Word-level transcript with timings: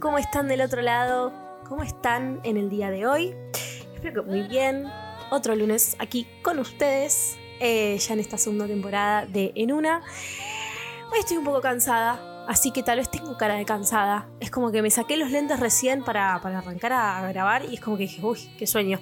¿Cómo 0.00 0.18
están 0.18 0.46
del 0.46 0.60
otro 0.60 0.80
lado? 0.80 1.32
¿Cómo 1.68 1.82
están 1.82 2.40
en 2.44 2.56
el 2.56 2.70
día 2.70 2.88
de 2.88 3.04
hoy? 3.08 3.34
Espero 3.94 4.22
que 4.22 4.30
muy 4.30 4.42
bien. 4.42 4.86
Otro 5.30 5.56
lunes 5.56 5.96
aquí 5.98 6.28
con 6.40 6.60
ustedes, 6.60 7.36
eh, 7.58 7.98
ya 7.98 8.14
en 8.14 8.20
esta 8.20 8.38
segunda 8.38 8.68
temporada 8.68 9.26
de 9.26 9.50
En 9.56 9.72
una. 9.72 10.02
Hoy 11.10 11.18
estoy 11.18 11.36
un 11.36 11.44
poco 11.44 11.60
cansada, 11.60 12.44
así 12.46 12.70
que 12.70 12.84
tal 12.84 12.98
vez 12.98 13.10
tengo 13.10 13.36
cara 13.36 13.54
de 13.54 13.64
cansada. 13.64 14.28
Es 14.38 14.52
como 14.52 14.70
que 14.70 14.82
me 14.82 14.90
saqué 14.90 15.16
los 15.16 15.32
lentes 15.32 15.58
recién 15.58 16.04
para, 16.04 16.36
arrancar 16.36 16.92
a 16.92 17.28
grabar 17.32 17.64
y 17.64 17.74
es 17.74 17.80
como 17.80 17.96
que 17.96 18.04
dije, 18.04 18.24
uy, 18.24 18.38
qué 18.56 18.68
sueño. 18.68 19.00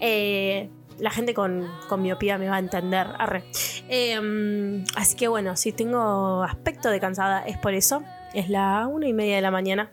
Eh, 0.00 0.68
la 0.98 1.10
gente 1.10 1.32
con, 1.32 1.66
con, 1.88 2.02
miopía 2.02 2.36
me 2.36 2.50
va 2.50 2.56
a 2.56 2.58
entender. 2.58 3.06
Arre. 3.18 3.44
Em, 3.88 4.84
así 4.94 5.16
que 5.16 5.26
bueno, 5.26 5.56
si 5.56 5.72
tengo 5.72 6.42
aspecto 6.42 6.90
de 6.90 7.00
cansada 7.00 7.46
es 7.46 7.56
por 7.56 7.72
eso. 7.72 8.02
Es 8.34 8.50
la 8.50 8.86
una 8.88 9.08
y 9.08 9.14
media 9.14 9.36
de 9.36 9.42
la 9.42 9.50
mañana. 9.50 9.90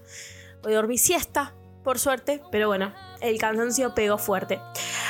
Hoy 0.64 0.74
dormí 0.74 0.98
siesta, 0.98 1.54
por 1.84 1.98
suerte, 1.98 2.42
pero 2.52 2.68
bueno, 2.68 2.94
el 3.22 3.38
cansancio 3.40 3.96
pegó 3.96 4.18
fuerte. 4.18 4.60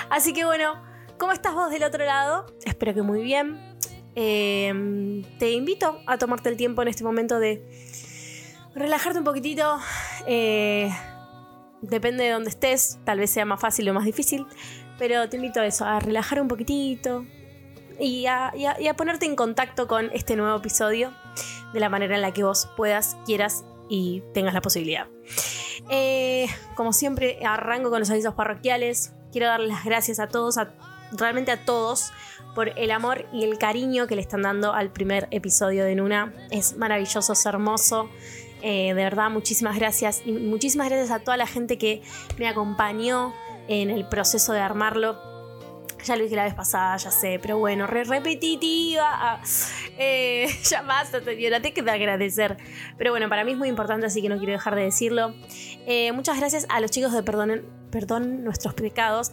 Así 0.10 0.34
que 0.34 0.46
bueno, 0.46 0.82
¿cómo 1.18 1.32
estás 1.32 1.54
vos 1.54 1.70
del 1.72 1.84
otro 1.84 2.06
lado? 2.06 2.46
Espero 2.64 2.94
que 2.94 3.02
muy 3.02 3.22
bien. 3.22 3.78
Em, 4.16 5.24
te 5.40 5.52
invito 5.52 6.00
a 6.08 6.18
tomarte 6.18 6.50
el 6.50 6.58
tiempo 6.58 6.82
en 6.82 6.88
este 6.88 7.04
momento 7.04 7.40
de 7.40 7.66
relajarte 8.76 9.20
un 9.20 9.26
poquitito. 9.26 9.80
Eh, 10.26 10.90
depende 11.82 12.24
de 12.24 12.32
dónde 12.32 12.50
estés, 12.50 13.00
tal 13.04 13.20
vez 13.20 13.32
sea 13.32 13.46
más 13.46 13.60
fácil 13.60 13.90
o 13.90 13.94
más 13.94 14.06
difícil, 14.06 14.46
pero 14.98 15.28
te 15.30 15.38
invito 15.38 15.60
a 15.60 15.66
eso, 15.66 15.86
a 15.86 16.00
relajar 16.00 16.42
un 16.42 16.48
poquitito 16.48 17.26
y 18.00 18.26
a, 18.26 18.54
ponerte 18.98 19.26
en 19.26 19.36
contacto 19.36 19.88
con 19.88 20.10
este 20.14 20.36
nuevo 20.36 20.58
episodio 20.58 21.14
de 21.74 21.80
la 21.80 21.90
manera 21.90 22.16
en 22.16 22.22
la 22.22 22.34
que 22.34 22.44
vos 22.44 22.70
puedas, 22.76 23.18
quieras 23.26 23.64
y 23.92 24.24
tengas 24.34 24.54
la 24.54 24.62
posibilidad. 24.62 25.08
Eh, 25.90 26.48
como 26.76 26.94
siempre, 26.94 27.40
arranco 27.46 27.90
con 27.90 28.00
los 28.00 28.10
avisos 28.10 28.34
parroquiales. 28.34 29.14
Quiero 29.34 29.48
darles 29.48 29.70
las 29.70 29.84
gracias 29.84 30.20
a 30.20 30.28
todos, 30.28 30.56
realmente 31.12 31.52
a 31.52 31.66
todos, 31.66 32.12
por 32.56 32.70
el 32.80 32.92
amor 32.92 33.26
y 33.34 33.44
el 33.44 33.58
cariño 33.58 34.08
que 34.08 34.16
le 34.16 34.22
están 34.22 34.44
dando 34.44 34.74
al 34.74 34.92
primer 34.92 35.28
episodio 35.32 35.84
de 35.84 35.96
Nuna. 35.96 36.34
Es 36.52 36.78
maravilloso, 36.78 37.34
es 37.34 37.46
hermoso. 37.46 38.10
Eh, 38.62 38.88
de 38.88 38.94
verdad, 38.94 39.30
muchísimas 39.30 39.76
gracias. 39.78 40.22
Y 40.26 40.32
muchísimas 40.32 40.88
gracias 40.88 41.12
a 41.12 41.20
toda 41.20 41.36
la 41.36 41.48
gente 41.48 41.78
que 41.78 42.02
me 42.38 42.48
acompañó 42.48 43.34
en 43.68 43.90
el 43.90 44.08
proceso 44.08 44.54
de 44.54 44.62
armarlo. 44.62 45.31
Ya 46.04 46.16
lo 46.16 46.24
dije 46.24 46.36
la 46.36 46.46
vez 46.46 46.54
pasada, 46.54 46.98
ya 46.98 47.12
sé, 47.12 47.40
pero 47.42 47.58
bueno, 47.60 47.86
re 47.88 48.04
repetitiva. 48.04 49.06
Ah, 49.06 49.42
eh, 49.98 50.48
ya 50.64 50.82
basta, 50.82 51.24
señora, 51.24 51.62
te 51.62 51.74
queda 51.74 51.94
agradecer. 51.94 52.58
Pero 52.98 53.12
bueno, 53.12 53.30
para 53.30 53.44
mí 53.44 53.52
es 53.52 53.58
muy 53.58 53.70
importante, 53.70 54.06
así 54.08 54.22
que 54.22 54.30
no 54.30 54.38
quiero 54.38 54.54
dejar 54.54 54.76
de 54.76 54.84
decirlo. 54.84 55.34
Eh, 55.86 56.12
muchas 56.12 56.40
gracias 56.40 56.66
a 56.70 56.80
los 56.80 56.92
chicos 56.92 57.14
de 57.14 57.24
Perdonen, 57.24 57.66
Perdón 57.92 58.44
Nuestros 58.44 58.74
Pecados. 58.74 59.30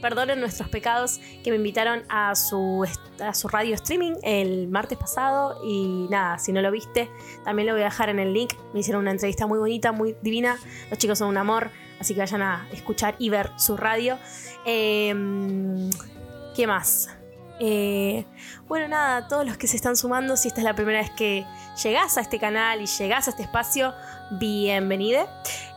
Perdonen 0.00 0.40
Nuestros 0.40 0.68
Pecados 0.68 1.20
que 1.42 1.50
me 1.50 1.56
invitaron 1.56 2.02
a 2.08 2.34
su, 2.34 2.86
a 3.20 3.34
su 3.34 3.48
radio 3.48 3.74
streaming 3.74 4.12
el 4.22 4.68
martes 4.68 4.98
pasado. 4.98 5.60
Y 5.64 6.06
nada, 6.10 6.38
si 6.38 6.52
no 6.52 6.60
lo 6.60 6.70
viste, 6.70 7.10
también 7.44 7.66
lo 7.66 7.72
voy 7.72 7.82
a 7.82 7.86
dejar 7.86 8.10
en 8.10 8.18
el 8.18 8.32
link. 8.32 8.52
Me 8.74 8.80
hicieron 8.80 9.02
una 9.02 9.10
entrevista 9.10 9.46
muy 9.46 9.58
bonita, 9.58 9.92
muy 9.92 10.14
divina. 10.22 10.56
Los 10.90 10.98
chicos 10.98 11.18
son 11.18 11.28
un 11.28 11.38
amor, 11.38 11.70
así 12.02 12.14
que 12.14 12.20
vayan 12.20 12.42
a 12.42 12.68
escuchar 12.72 13.16
y 13.18 13.30
ver 13.30 13.50
su 13.56 13.76
radio. 13.76 14.18
Em, 14.66 15.90
¿Qué 16.54 16.66
más? 16.66 17.08
Eh, 17.58 18.24
bueno, 18.68 18.88
nada, 18.88 19.28
todos 19.28 19.46
los 19.46 19.56
que 19.56 19.66
se 19.66 19.76
están 19.76 19.96
sumando, 19.96 20.36
si 20.36 20.48
esta 20.48 20.60
es 20.60 20.64
la 20.64 20.74
primera 20.74 21.00
vez 21.00 21.10
que 21.10 21.46
llegás 21.82 22.18
a 22.18 22.20
este 22.20 22.38
canal 22.38 22.80
y 22.82 22.86
llegás 22.86 23.28
a 23.28 23.30
este 23.30 23.42
espacio, 23.42 23.94
bienvenide. 24.32 25.26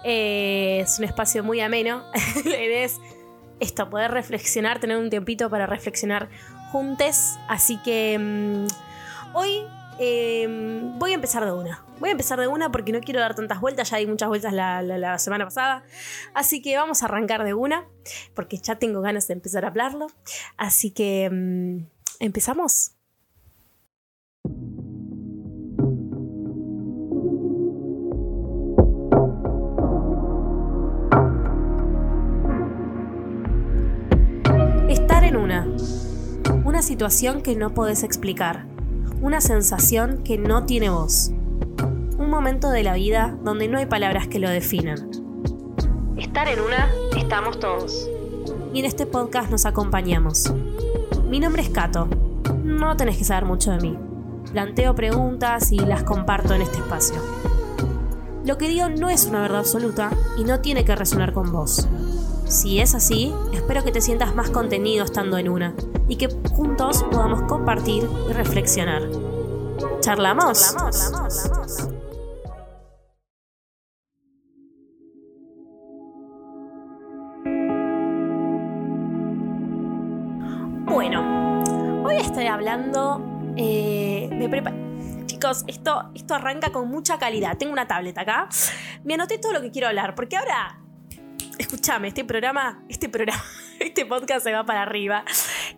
Eh, 0.04 0.80
es 0.82 1.00
un 1.00 1.06
espacio 1.06 1.44
muy 1.44 1.62
ameno. 1.62 2.04
es 2.46 3.00
esto, 3.60 3.90
poder 3.90 4.12
reflexionar, 4.12 4.80
tener 4.80 4.98
un 4.98 5.10
tiempito 5.10 5.50
para 5.50 5.66
reflexionar 5.66 6.30
juntos. 6.72 7.38
Así 7.48 7.78
que 7.84 8.18
mm, 8.20 8.68
hoy 9.36 9.66
em, 10.00 10.98
voy 11.00 11.12
a 11.12 11.16
empezar 11.16 11.46
de 11.46 11.52
una. 11.52 11.84
Voy 12.00 12.10
a 12.10 12.12
empezar 12.12 12.40
de 12.40 12.48
una 12.48 12.72
porque 12.72 12.92
no 12.92 13.00
quiero 13.00 13.20
dar 13.20 13.36
tantas 13.36 13.62
vueltas, 13.62 13.90
ya 13.90 13.98
di 13.98 14.08
muchas 14.08 14.28
vueltas 14.28 14.54
la, 14.54 15.18
semana 15.20 15.46
pasada. 15.46 15.84
Así 16.34 16.62
que 16.62 16.76
vamos 16.78 17.02
a 17.02 17.06
arrancar 17.06 17.44
de 17.44 17.54
una, 17.54 17.86
porque 18.34 18.58
ya 18.58 18.76
tengo 18.76 19.02
ganas 19.02 19.28
de 19.28 19.34
empezar 19.34 19.66
a 19.66 19.70
hablarlo. 19.70 20.08
Así 20.58 20.92
que 20.92 21.30
mm, 21.32 21.86
empezamos. 22.20 22.92
Estar 34.90 35.24
en 35.24 35.38
una. 35.38 35.68
Una 36.66 36.82
situación 36.82 37.42
que 37.42 37.56
no 37.56 37.74
podés 37.74 38.04
explicar. 38.04 38.75
Una 39.22 39.42
sensación 39.42 40.24
que 40.24 40.38
no 40.38 40.66
tiene 40.66 40.90
voz 40.90 41.32
un 42.18 42.30
momento 42.30 42.70
de 42.70 42.84
la 42.84 42.94
vida 42.94 43.38
donde 43.44 43.68
no 43.68 43.78
hay 43.78 43.86
palabras 43.86 44.28
que 44.28 44.40
lo 44.40 44.50
definan. 44.50 45.10
Estar 46.18 46.48
en 46.48 46.60
una, 46.60 46.90
estamos 47.18 47.60
todos. 47.60 48.10
Y 48.74 48.80
en 48.80 48.86
este 48.86 49.06
podcast 49.06 49.52
nos 49.52 49.66
acompañamos. 49.66 50.52
Mi 51.30 51.40
nombre 51.40 51.62
es 51.62 51.70
Kato. 51.70 52.08
No 52.64 52.96
tenés 52.96 53.18
que 53.18 53.26
saber 53.26 53.46
mucho 53.46 53.72
de 53.72 53.80
mí. 53.80 53.98
Planteo 54.52 54.96
preguntas 54.96 55.72
y 55.72 55.80
las 55.80 56.04
comparto 56.04 56.54
en 56.54 56.62
este 56.62 56.78
espacio. 56.78 57.22
Lo 58.46 58.58
que 58.58 58.70
digo 58.70 58.90
no 58.90 59.10
es 59.10 59.26
una 59.26 59.42
verdad 59.42 59.60
absoluta 59.60 60.12
y 60.38 60.46
no 60.46 60.62
tiene 60.62 60.86
que 60.86 60.96
resonar 60.96 61.34
con 61.34 61.52
vos. 61.52 61.88
Si 62.48 62.80
es 62.80 62.96
así, 62.96 63.34
espero 63.54 63.84
que 63.84 63.92
te 63.92 64.02
sientas 64.02 64.36
más 64.36 64.50
contenido 64.50 65.06
estando 65.06 65.38
en 65.38 65.50
una 65.50 65.74
y 66.08 66.16
que 66.16 66.30
juntos 66.52 67.04
podamos 67.12 67.44
compartir 67.44 68.08
y 68.30 68.34
reflexionar. 68.34 69.04
¿Charlamos? 70.02 70.62
¿Charlamos? 70.62 71.90
estoy 82.36 82.48
hablando. 82.48 83.54
Eh, 83.56 84.30
Chicos, 85.26 85.64
esto, 85.68 86.12
esto 86.14 86.34
arranca 86.34 86.72
con 86.72 86.90
mucha 86.90 87.18
calidad. 87.18 87.58
Tengo 87.58 87.72
una 87.72 87.88
tableta 87.88 88.22
acá. 88.22 88.50
Me 89.04 89.14
anoté 89.14 89.38
todo 89.38 89.54
lo 89.54 89.62
que 89.62 89.72
quiero 89.72 89.88
hablar, 89.88 90.16
porque 90.16 90.36
ahora. 90.36 90.85
Escúchame, 91.58 92.10
este 92.10 92.26
programa, 92.26 92.84
este 92.90 93.10
programa, 93.10 93.44
este 93.80 94.06
podcast 94.06 94.44
se 94.44 94.52
va 94.52 94.66
para 94.66 94.82
arriba. 94.82 95.24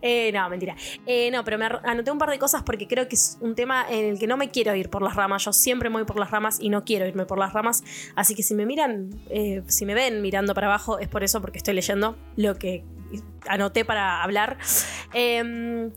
Eh, 0.02 0.30
no, 0.32 0.48
mentira. 0.48 0.76
Eh, 1.06 1.30
no, 1.30 1.44
pero 1.44 1.58
me 1.58 1.66
anoté 1.66 2.10
un 2.10 2.18
par 2.18 2.30
de 2.30 2.38
cosas 2.38 2.62
porque 2.62 2.86
creo 2.86 3.08
que 3.08 3.14
es 3.14 3.38
un 3.40 3.54
tema 3.54 3.86
en 3.88 4.04
el 4.04 4.18
que 4.18 4.26
no 4.26 4.36
me 4.36 4.50
quiero 4.50 4.74
ir 4.74 4.90
por 4.90 5.02
las 5.02 5.14
ramas. 5.14 5.44
Yo 5.44 5.52
siempre 5.52 5.90
me 5.90 5.96
voy 5.96 6.04
por 6.04 6.18
las 6.18 6.30
ramas 6.30 6.58
y 6.60 6.68
no 6.68 6.84
quiero 6.84 7.06
irme 7.06 7.26
por 7.26 7.38
las 7.38 7.52
ramas. 7.52 7.84
Así 8.14 8.34
que 8.34 8.42
si 8.42 8.54
me 8.54 8.66
miran, 8.66 9.10
si 9.66 9.86
me 9.86 9.94
ven 9.94 10.22
mirando 10.22 10.54
para 10.54 10.66
abajo, 10.66 10.98
es 10.98 11.08
por 11.08 11.22
eso, 11.24 11.40
porque 11.40 11.58
estoy 11.58 11.74
leyendo 11.74 12.16
lo 12.36 12.56
que 12.56 12.84
anoté 13.46 13.84
para 13.84 14.22
hablar. 14.22 14.58
Eh, 15.14 15.90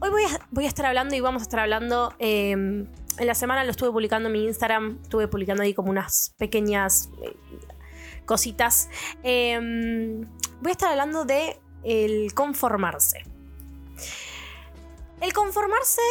Hoy 0.00 0.10
voy 0.50 0.64
a, 0.64 0.68
estar 0.68 0.84
hablando 0.84 1.14
y 1.14 1.20
vamos 1.20 1.40
a 1.40 1.44
estar 1.44 1.60
hablando. 1.60 2.12
Em, 2.18 2.86
en 3.16 3.26
la 3.26 3.34
semana 3.34 3.64
lo 3.64 3.70
estuve 3.70 3.90
publicando 3.90 4.28
en 4.28 4.34
mi 4.34 4.44
Instagram. 4.44 4.98
Estuve 5.02 5.28
publicando 5.28 5.62
ahí 5.62 5.72
como 5.72 5.88
unas 5.88 6.34
pequeñas 6.36 7.10
eh, 7.22 7.34
cositas. 8.26 8.88
Em, 9.22 10.22
voy 10.60 10.70
a 10.70 10.72
estar 10.72 10.90
hablando 10.90 11.24
de 11.24 11.60
el 11.82 12.32
conformarse. 12.34 13.24
El 15.20 15.32
conformarse. 15.32 16.02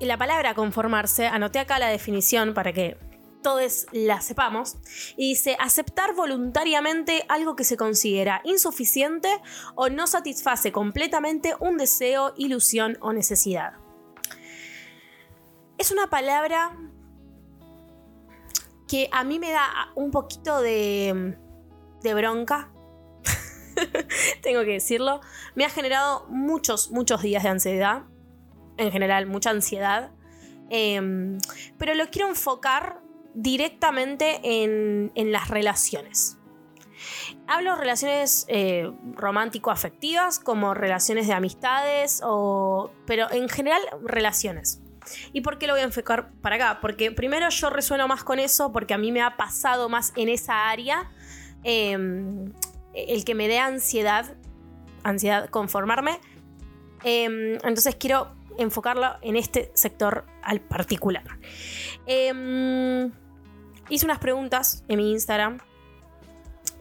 Y 0.00 0.06
la 0.06 0.18
palabra 0.18 0.54
conformarse, 0.54 1.28
anoté 1.28 1.60
acá 1.60 1.78
la 1.78 1.86
definición 1.88 2.52
para 2.52 2.72
que 2.72 2.98
todos 3.44 3.86
la 3.92 4.20
sepamos, 4.22 4.76
y 5.16 5.28
dice 5.28 5.56
aceptar 5.60 6.14
voluntariamente 6.14 7.24
algo 7.28 7.54
que 7.54 7.62
se 7.62 7.76
considera 7.76 8.40
insuficiente 8.42 9.28
o 9.76 9.90
no 9.90 10.06
satisface 10.06 10.72
completamente 10.72 11.54
un 11.60 11.76
deseo, 11.76 12.32
ilusión 12.36 12.96
o 13.00 13.12
necesidad. 13.12 13.74
Es 15.76 15.92
una 15.92 16.08
palabra 16.08 16.74
que 18.88 19.08
a 19.12 19.24
mí 19.24 19.38
me 19.38 19.50
da 19.50 19.90
un 19.94 20.10
poquito 20.10 20.60
de, 20.60 21.36
bronca. 22.02 22.70
Tengo 24.42 24.60
que 24.60 24.72
decirlo. 24.72 25.20
Me 25.54 25.64
ha 25.64 25.70
generado 25.70 26.26
muchos, 26.28 26.90
muchos 26.90 27.22
días 27.22 27.42
de 27.42 27.48
ansiedad. 27.48 28.02
En 28.76 28.90
general, 28.92 29.26
mucha 29.26 29.50
ansiedad. 29.50 30.10
Em, 30.70 31.38
pero 31.78 31.94
lo 31.94 32.08
quiero 32.10 32.28
enfocar 32.28 33.00
directamente 33.34 34.40
en, 34.42 35.32
las 35.32 35.48
relaciones. 35.48 36.38
Hablo 37.46 37.76
relaciones 37.76 38.46
eh, 38.48 38.90
romántico-afectivas, 39.14 40.38
como 40.38 40.74
relaciones 40.74 41.26
de 41.26 41.34
amistades, 41.34 42.22
o, 42.24 42.90
pero 43.06 43.30
en 43.30 43.48
general 43.48 43.80
relaciones. 44.02 44.83
¿Y 45.32 45.40
por 45.40 45.58
qué 45.58 45.66
lo 45.66 45.74
voy 45.74 45.82
a 45.82 45.84
enfocar 45.84 46.30
para 46.40 46.56
acá? 46.56 46.78
Porque 46.80 47.10
primero 47.12 47.48
yo 47.48 47.70
resueno 47.70 48.08
más 48.08 48.24
con 48.24 48.38
eso, 48.38 48.72
porque 48.72 48.94
a 48.94 48.98
mí 48.98 49.12
me 49.12 49.22
ha 49.22 49.36
pasado 49.36 49.88
más 49.88 50.12
en 50.16 50.28
esa 50.28 50.68
área 50.68 51.10
em, 51.62 52.52
el 52.94 53.24
que 53.24 53.34
me 53.34 53.48
dé 53.48 53.58
ansiedad, 53.58 54.36
ansiedad 55.02 55.48
conformarme. 55.50 56.18
Em, 57.02 57.54
entonces 57.54 57.96
quiero 57.96 58.34
enfocarlo 58.58 59.16
en 59.22 59.36
este 59.36 59.70
sector 59.74 60.26
al 60.42 60.60
particular. 60.60 61.24
Em, 62.06 63.12
hice 63.88 64.04
unas 64.06 64.18
preguntas 64.18 64.84
en 64.88 64.98
mi 64.98 65.12
Instagram 65.12 65.58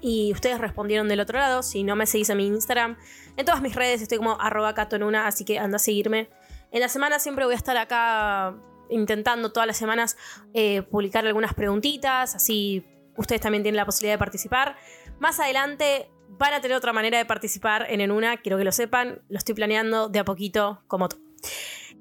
y 0.02 0.32
ustedes 0.34 0.60
respondieron 0.60 1.08
del 1.08 1.20
otro 1.20 1.40
lado. 1.40 1.64
Si 1.64 1.84
no 1.84 1.96
me 1.96 2.06
seguís 2.06 2.30
en 2.30 2.38
mi 2.38 2.48
Instagram, 2.48 2.98
en 3.38 3.46
todas 3.46 3.62
mis 3.62 3.76
redes 3.76 4.02
estoy 4.02 4.18
como 4.18 4.40
arroba 4.40 4.74
catonuna, 4.74 5.28
así 5.28 5.46
que 5.46 5.60
anda 5.60 5.78
a 5.78 5.80
seguirme. 5.80 6.30
En 6.74 6.80
la 6.80 6.90
semana 6.90 7.20
siempre 7.20 7.46
voy 7.46 7.54
a 7.54 7.58
estar 7.58 7.78
acá 7.78 8.56
intentando 8.90 9.52
todas 9.52 9.68
las 9.68 9.78
semanas 9.78 10.18
eh, 10.56 10.82
publicar 10.82 11.26
algunas 11.26 11.54
preguntitas, 11.54 12.34
así 12.34 12.84
ustedes 13.16 13.42
también 13.42 13.62
tienen 13.62 13.78
la 13.78 13.86
posibilidad 13.86 14.16
de 14.16 14.18
participar. 14.18 14.76
Más 15.20 15.40
adelante 15.40 16.10
van 16.30 16.56
a 16.56 16.62
tener 16.62 16.76
otra 16.76 16.92
manera 16.92 17.20
de 17.20 17.26
participar 17.26 17.86
en 17.90 18.12
Una, 18.12 18.38
quiero 18.38 18.58
que 18.58 18.64
lo 18.64 18.72
sepan, 18.72 19.22
lo 19.30 19.38
estoy 19.38 19.54
planeando 19.54 20.10
de 20.10 20.18
a 20.18 20.26
poquito 20.26 20.82
como 20.88 21.10
tú. 21.10 21.24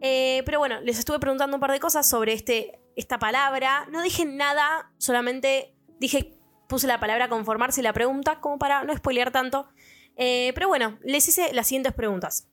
Eh, 0.01 0.43
pero 0.47 0.59
bueno, 0.59 0.81
les 0.81 0.99
estuve 0.99 1.19
preguntando 1.19 1.59
un 1.59 1.61
par 1.61 1.73
de 1.73 1.79
cosas 1.79 2.09
sobre 2.09 2.33
este, 2.33 2.81
esta 2.97 3.19
palabra. 3.19 3.87
No 3.91 4.03
dije 4.03 4.25
nada, 4.25 4.91
solamente 4.97 5.77
dije, 6.01 6.39
puse 6.67 6.87
la 6.87 6.99
palabra 6.99 7.29
conformarse 7.29 7.83
y 7.83 7.85
la 7.85 7.93
pregunta, 7.93 8.41
como 8.41 8.59
para 8.59 8.85
no 8.85 8.97
spoilear 8.97 9.33
tanto. 9.33 9.69
Eh, 10.17 10.53
pero 10.55 10.69
bueno, 10.69 10.99
les 11.03 11.29
hice 11.29 11.53
las 11.53 11.67
siguientes 11.67 11.93
preguntas. 11.93 12.49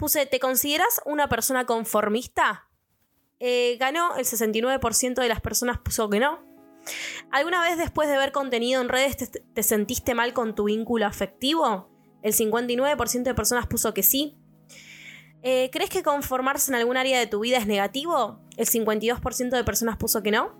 Puse, 0.00 0.24
¿te 0.24 0.40
consideras 0.40 1.02
una 1.04 1.28
persona 1.28 1.66
conformista? 1.66 2.70
Eh, 3.38 3.76
ganó 3.78 4.16
el 4.16 4.24
69% 4.24 5.20
de 5.20 5.28
las 5.28 5.42
personas 5.42 5.78
puso 5.78 6.08
que 6.08 6.18
no. 6.18 6.40
¿Alguna 7.30 7.60
vez 7.60 7.76
después 7.76 8.08
de 8.08 8.16
ver 8.16 8.32
contenido 8.32 8.80
en 8.80 8.88
redes 8.88 9.30
te, 9.30 9.62
sentiste 9.62 10.14
mal 10.14 10.32
con 10.32 10.54
tu 10.54 10.64
vínculo 10.64 11.04
afectivo? 11.04 11.90
El 12.22 12.32
59% 12.32 13.24
de 13.24 13.34
personas 13.34 13.66
puso 13.66 13.92
que 13.92 14.02
sí. 14.02 14.38
Eh, 15.42 15.68
¿Crees 15.70 15.90
que 15.90 16.02
conformarse 16.02 16.70
en 16.70 16.76
algún 16.76 16.96
área 16.96 17.18
de 17.18 17.26
tu 17.26 17.40
vida 17.40 17.58
es 17.58 17.66
negativo? 17.66 18.40
El 18.56 18.66
52% 18.66 19.50
de 19.50 19.64
personas 19.64 19.98
puso 19.98 20.22
que 20.22 20.30
no. 20.30 20.58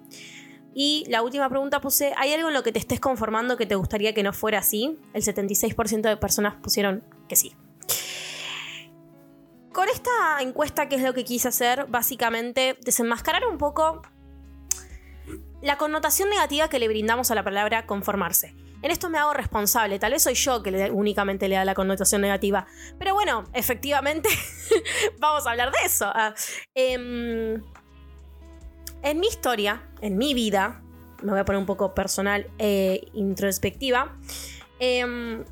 Y 0.74 1.06
la 1.08 1.22
última 1.22 1.48
pregunta 1.48 1.80
puse, 1.80 2.12
¿hay 2.18 2.34
algo 2.34 2.48
en 2.48 2.54
lo 2.54 2.62
que 2.62 2.72
te 2.72 2.78
estés 2.78 3.00
conformando 3.00 3.56
que 3.56 3.64
te 3.64 3.74
gustaría 3.74 4.12
que 4.12 4.22
no 4.22 4.34
fuera 4.34 4.58
así? 4.58 4.98
El 5.14 5.22
76% 5.22 6.02
de 6.02 6.18
personas 6.18 6.56
pusieron 6.56 7.02
que 7.26 7.36
sí. 7.36 7.56
Con 9.72 9.88
esta 9.88 10.40
encuesta, 10.40 10.88
¿qué 10.88 10.96
es 10.96 11.02
lo 11.02 11.14
que 11.14 11.24
quise 11.24 11.48
hacer? 11.48 11.86
Básicamente, 11.88 12.76
desenmascarar 12.84 13.46
un 13.46 13.56
poco 13.56 14.02
la 15.62 15.76
connotación 15.76 16.28
negativa 16.28 16.68
que 16.68 16.78
le 16.78 16.88
brindamos 16.88 17.30
a 17.30 17.34
la 17.34 17.44
palabra 17.44 17.86
conformarse. 17.86 18.54
En 18.82 18.90
esto 18.90 19.10
me 19.10 19.18
hago 19.18 19.34
responsable, 19.34 19.98
tal 19.98 20.12
vez 20.12 20.22
soy 20.22 20.34
yo 20.34 20.62
que 20.62 20.90
únicamente 20.90 21.48
le 21.48 21.56
da 21.56 21.64
la 21.64 21.74
connotación 21.74 22.22
negativa. 22.22 22.66
Pero 22.98 23.14
bueno, 23.14 23.44
efectivamente, 23.52 24.28
vamos 25.18 25.46
a 25.46 25.50
hablar 25.50 25.70
de 25.70 25.78
eso. 25.84 26.06
Ah, 26.06 26.34
em, 26.74 27.62
en 29.02 29.20
mi 29.20 29.26
historia, 29.28 29.88
en 30.00 30.16
mi 30.16 30.32
vida, 30.32 30.82
me 31.22 31.30
voy 31.30 31.40
a 31.40 31.44
poner 31.44 31.60
un 31.60 31.66
poco 31.66 31.94
personal 31.94 32.50
e 32.58 33.06
introspectiva, 33.12 34.16
em, 34.78 35.44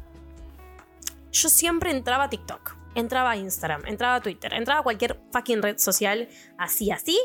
yo 1.31 1.49
siempre 1.51 1.91
entraba 1.91 2.25
a 2.25 2.31
TikTok, 2.31 2.78
entraba 2.95 3.33
a 3.33 3.37
Instagram, 3.37 3.87
entraba 3.87 4.17
a 4.17 4.21
Twitter, 4.21 4.53
entraba 4.55 4.81
a 4.81 4.83
cualquier 4.83 5.21
fucking 5.33 5.63
red 5.63 5.79
social 5.79 6.29
así, 6.59 6.91
así, 6.91 7.19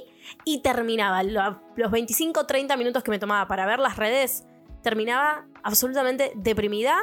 y 0.45 0.61
terminaba 0.61 1.23
los 1.23 1.91
25 1.91 2.45
30 2.45 2.77
minutos 2.77 3.03
que 3.03 3.11
me 3.11 3.19
tomaba 3.19 3.47
para 3.47 3.65
ver 3.65 3.79
las 3.79 3.97
redes, 3.97 4.45
terminaba 4.81 5.47
absolutamente 5.63 6.31
deprimida, 6.35 6.97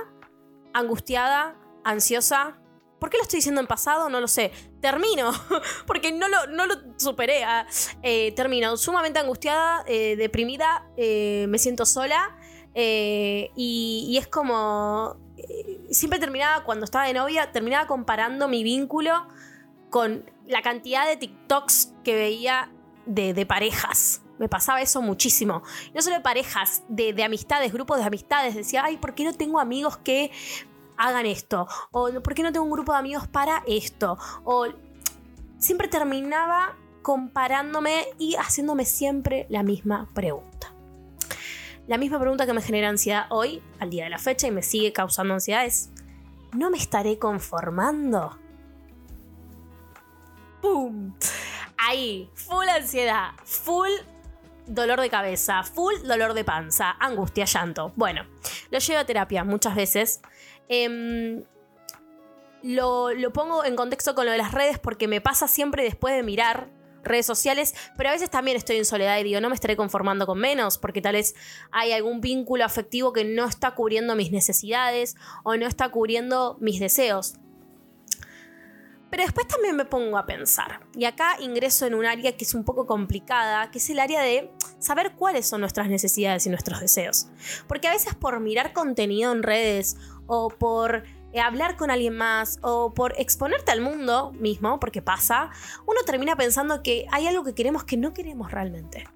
angustiada, 0.72 1.56
ansiosa. 1.84 2.58
¿Por 3.00 3.08
qué 3.08 3.16
lo 3.16 3.22
estoy 3.22 3.38
diciendo 3.38 3.62
en 3.62 3.66
pasado? 3.66 4.10
No 4.10 4.20
lo 4.20 4.28
sé. 4.28 4.52
Termino, 4.80 5.32
porque 5.86 6.12
no 6.12 6.28
lo, 6.28 6.46
no 6.48 6.66
lo 6.66 6.74
superé. 6.98 7.42
Ah, 7.44 7.66
eh, 8.02 8.32
termino 8.32 8.76
sumamente 8.76 9.18
angustiada, 9.18 9.84
eh, 9.86 10.16
deprimida, 10.16 10.86
eh, 10.96 11.46
me 11.48 11.58
siento 11.58 11.86
sola 11.86 12.36
y, 12.74 13.50
y, 13.56 14.16
es 14.16 14.28
como... 14.28 15.18
siempre 15.90 16.18
terminaba, 16.18 16.64
cuando 16.64 16.84
estaba 16.84 17.06
de 17.06 17.14
novia, 17.14 17.52
terminaba 17.52 17.86
comparando 17.86 18.48
mi 18.48 18.62
vínculo 18.62 19.26
con 19.90 20.24
la 20.46 20.62
cantidad 20.62 21.06
de 21.06 21.16
TikToks 21.16 21.94
que 22.04 22.14
veía 22.14 22.70
de, 23.06 23.46
parejas. 23.46 24.22
Me 24.38 24.48
pasaba 24.48 24.80
eso 24.80 25.02
muchísimo. 25.02 25.62
No 25.94 26.00
solo 26.02 26.16
de 26.16 26.22
parejas, 26.22 26.82
de, 26.88 27.22
amistades, 27.22 27.72
grupos 27.72 27.98
de 27.98 28.04
amistades. 28.04 28.54
Decía, 28.54 28.84
ay, 28.84 28.96
¿por 28.96 29.14
qué 29.14 29.24
no 29.24 29.32
tengo 29.34 29.60
amigos 29.60 29.96
que 29.98 30.30
hagan 30.96 31.26
esto? 31.26 31.66
O 31.90 32.10
¿por 32.22 32.34
qué 32.34 32.42
no 32.42 32.52
tengo 32.52 32.64
un 32.64 32.72
grupo 32.72 32.92
de 32.92 32.98
amigos 32.98 33.26
para 33.26 33.62
esto? 33.66 34.16
O 34.44 34.66
siempre 35.58 35.88
terminaba 35.88 36.76
comparándome 37.02 38.06
y 38.18 38.36
haciéndome 38.36 38.84
siempre 38.84 39.46
la 39.50 39.62
misma 39.62 40.08
pregunta. 40.14 40.69
La 41.90 41.98
misma 41.98 42.20
pregunta 42.20 42.46
que 42.46 42.52
me 42.52 42.62
genera 42.62 42.88
ansiedad 42.88 43.26
hoy, 43.30 43.60
al 43.80 43.90
día 43.90 44.04
de 44.04 44.10
la 44.10 44.18
fecha, 44.20 44.46
y 44.46 44.52
me 44.52 44.62
sigue 44.62 44.92
causando 44.92 45.34
ansiedad 45.34 45.64
es, 45.64 45.90
¿no 46.52 46.70
me 46.70 46.78
estaré 46.78 47.18
conformando? 47.18 48.38
¡Pum! 50.62 51.12
ahí, 51.76 52.30
full 52.34 52.68
ansiedad, 52.68 53.30
full 53.42 53.90
dolor 54.68 55.00
de 55.00 55.10
cabeza, 55.10 55.64
full 55.64 55.96
dolor 56.04 56.34
de 56.34 56.44
panza, 56.44 56.94
angustia, 57.00 57.44
llanto. 57.44 57.92
Bueno, 57.96 58.24
lo 58.70 58.78
llevo 58.78 59.00
a 59.00 59.04
terapia 59.04 59.42
muchas 59.42 59.74
veces. 59.74 60.22
Em, 60.68 61.42
lo, 62.62 63.10
pongo 63.32 63.64
en 63.64 63.74
contexto 63.74 64.14
con 64.14 64.26
lo 64.26 64.30
de 64.30 64.38
las 64.38 64.52
redes 64.52 64.78
porque 64.78 65.08
me 65.08 65.20
pasa 65.20 65.48
siempre 65.48 65.82
después 65.82 66.14
de 66.14 66.22
mirar 66.22 66.68
redes 67.02 67.26
sociales, 67.26 67.74
pero 67.96 68.10
a 68.10 68.12
veces 68.12 68.30
también 68.30 68.56
estoy 68.56 68.76
en 68.76 68.84
soledad 68.84 69.18
y 69.18 69.24
digo, 69.24 69.40
no 69.40 69.48
me 69.48 69.54
estaré 69.54 69.76
conformando 69.76 70.26
con 70.26 70.38
menos, 70.38 70.78
porque 70.78 71.00
tal 71.00 71.14
vez 71.14 71.34
hay 71.70 71.92
algún 71.92 72.20
vínculo 72.20 72.64
afectivo 72.64 73.12
que 73.12 73.24
no 73.24 73.46
está 73.46 73.74
cubriendo 73.74 74.16
mis 74.16 74.32
necesidades 74.32 75.16
o 75.44 75.56
no 75.56 75.66
está 75.66 75.88
cubriendo 75.90 76.56
mis 76.60 76.80
deseos. 76.80 77.34
Pero 79.10 79.24
después 79.24 79.48
también 79.48 79.74
me 79.74 79.84
pongo 79.84 80.16
a 80.16 80.24
pensar, 80.24 80.80
y 80.94 81.04
acá 81.04 81.36
ingreso 81.40 81.84
en 81.84 81.94
un 81.94 82.06
área 82.06 82.36
que 82.36 82.44
es 82.44 82.54
un 82.54 82.64
poco 82.64 82.86
complicada, 82.86 83.68
que 83.72 83.78
es 83.78 83.90
el 83.90 83.98
área 83.98 84.22
de 84.22 84.52
saber 84.78 85.16
cuáles 85.16 85.48
son 85.48 85.62
nuestras 85.62 85.88
necesidades 85.88 86.46
y 86.46 86.48
nuestros 86.48 86.80
deseos. 86.80 87.26
Porque 87.66 87.88
a 87.88 87.92
veces 87.92 88.14
por 88.14 88.38
mirar 88.38 88.72
contenido 88.72 89.32
en 89.32 89.42
redes 89.42 89.96
o 90.28 90.48
por 90.48 91.02
hablar 91.38 91.76
con 91.76 91.90
alguien 91.90 92.16
más 92.16 92.58
o 92.62 92.92
por 92.92 93.14
exponerte 93.18 93.70
al 93.70 93.80
mundo 93.80 94.32
mismo, 94.32 94.80
porque 94.80 95.02
pasa, 95.02 95.50
uno 95.86 96.00
termina 96.04 96.36
pensando 96.36 96.82
que 96.82 97.06
hay 97.12 97.26
algo 97.26 97.44
que 97.44 97.54
queremos 97.54 97.84
que 97.84 97.96
no 97.96 98.12
queremos 98.12 98.50
realmente. 98.50 99.08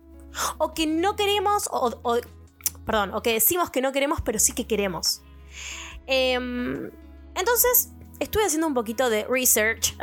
O 0.59 0.75
que 0.75 0.87
no 0.87 1.16
queremos, 1.16 1.68
o, 1.71 2.21
perdón, 2.85 3.14
o 3.14 3.23
que 3.23 3.33
decimos 3.33 3.71
que 3.71 3.80
no 3.80 3.92
queremos, 3.92 4.21
pero 4.21 4.38
sí 4.38 4.52
que 4.52 4.66
queremos. 4.66 5.23
Em, 6.06 6.90
entonces, 7.35 7.92
estuve 8.21 8.44
haciendo 8.44 8.66
un 8.66 8.75
poquito 8.75 9.11
de 9.11 9.25
research, 9.25 9.97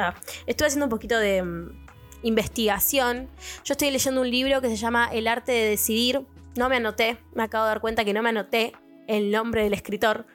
estuve 0.47 0.67
haciendo 0.67 0.85
un 0.85 0.89
poquito 0.89 1.17
de 1.17 1.43
mm, 1.43 1.85
investigación. 2.23 3.29
Yo 3.63 3.73
estoy 3.73 3.91
leyendo 3.91 4.21
un 4.21 4.29
libro 4.29 4.61
que 4.61 4.69
se 4.69 4.77
llama 4.77 5.09
El 5.11 5.27
arte 5.27 5.51
de 5.51 5.69
decidir. 5.69 6.25
No 6.55 6.69
me 6.69 6.77
anoté, 6.77 7.17
me 7.33 7.43
acabo 7.43 7.65
de 7.65 7.69
dar 7.69 7.81
cuenta 7.81 8.03
que 8.03 8.13
no 8.13 8.21
me 8.21 8.29
anoté 8.29 8.73
el 9.07 9.31
nombre 9.31 9.63
del 9.63 9.73
escritor. 9.73 10.25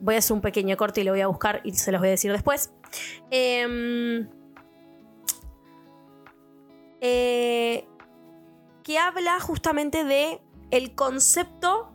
Voy 0.00 0.14
a 0.14 0.18
hacer 0.18 0.34
un 0.34 0.40
pequeño 0.40 0.76
corte 0.76 1.00
y 1.00 1.04
lo 1.04 1.12
voy 1.12 1.20
a 1.20 1.26
buscar 1.26 1.60
y 1.64 1.72
se 1.74 1.92
los 1.92 2.00
voy 2.00 2.08
a 2.08 2.12
decir 2.12 2.32
después. 2.32 2.72
Em, 3.30 4.28
eh, 7.00 7.86
que 8.82 8.98
habla 8.98 9.38
justamente 9.40 10.04
de 10.04 10.40
el 10.70 10.94
concepto 10.94 11.92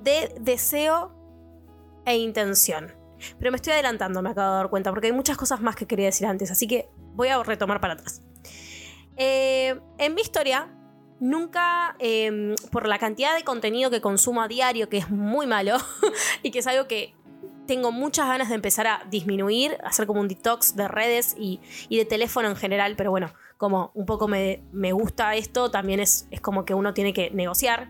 de 0.00 0.34
deseo 0.40 1.12
e 2.04 2.16
intención. 2.16 2.92
Pero 3.38 3.50
me 3.50 3.56
estoy 3.56 3.74
adelantando, 3.74 4.20
me 4.22 4.30
acabo 4.30 4.50
de 4.50 4.56
dar 4.56 4.70
cuenta, 4.70 4.90
porque 4.90 5.08
hay 5.08 5.12
muchas 5.12 5.36
cosas 5.36 5.60
más 5.60 5.76
que 5.76 5.86
quería 5.86 6.06
decir 6.06 6.26
antes, 6.26 6.50
así 6.50 6.66
que 6.66 6.88
voy 7.14 7.28
a 7.28 7.42
retomar 7.42 7.80
para 7.80 7.94
atrás. 7.94 8.22
Eh, 9.16 9.80
en 9.98 10.14
mi 10.14 10.22
historia, 10.22 10.68
nunca, 11.22 11.94
em, 12.00 12.56
por 12.72 12.88
la 12.88 12.98
cantidad 12.98 13.32
de 13.36 13.44
contenido 13.44 13.90
que 13.90 14.00
consumo 14.00 14.42
a 14.42 14.48
diario, 14.48 14.88
que 14.88 14.98
es 14.98 15.08
muy 15.08 15.46
malo, 15.46 15.76
y 16.42 16.50
que 16.50 16.58
es 16.58 16.66
algo 16.66 16.88
que 16.88 17.14
tengo 17.64 17.92
muchas 17.92 18.26
ganas 18.26 18.48
de 18.48 18.56
empezar 18.56 18.88
a 18.88 19.06
disminuir, 19.08 19.78
hacer 19.84 20.08
como 20.08 20.20
un 20.20 20.26
detox 20.26 20.74
de 20.74 20.88
redes 20.88 21.36
y, 21.38 21.60
de 21.88 22.04
teléfono 22.04 22.48
en 22.48 22.56
general, 22.56 22.96
pero 22.96 23.12
bueno, 23.12 23.32
como 23.56 23.92
un 23.94 24.04
poco 24.04 24.26
me, 24.26 24.62
gusta 24.92 25.36
esto, 25.36 25.70
también 25.70 26.00
es, 26.00 26.26
es, 26.32 26.40
como 26.40 26.64
que 26.64 26.74
uno 26.74 26.92
tiene 26.92 27.12
que 27.12 27.30
negociar. 27.30 27.88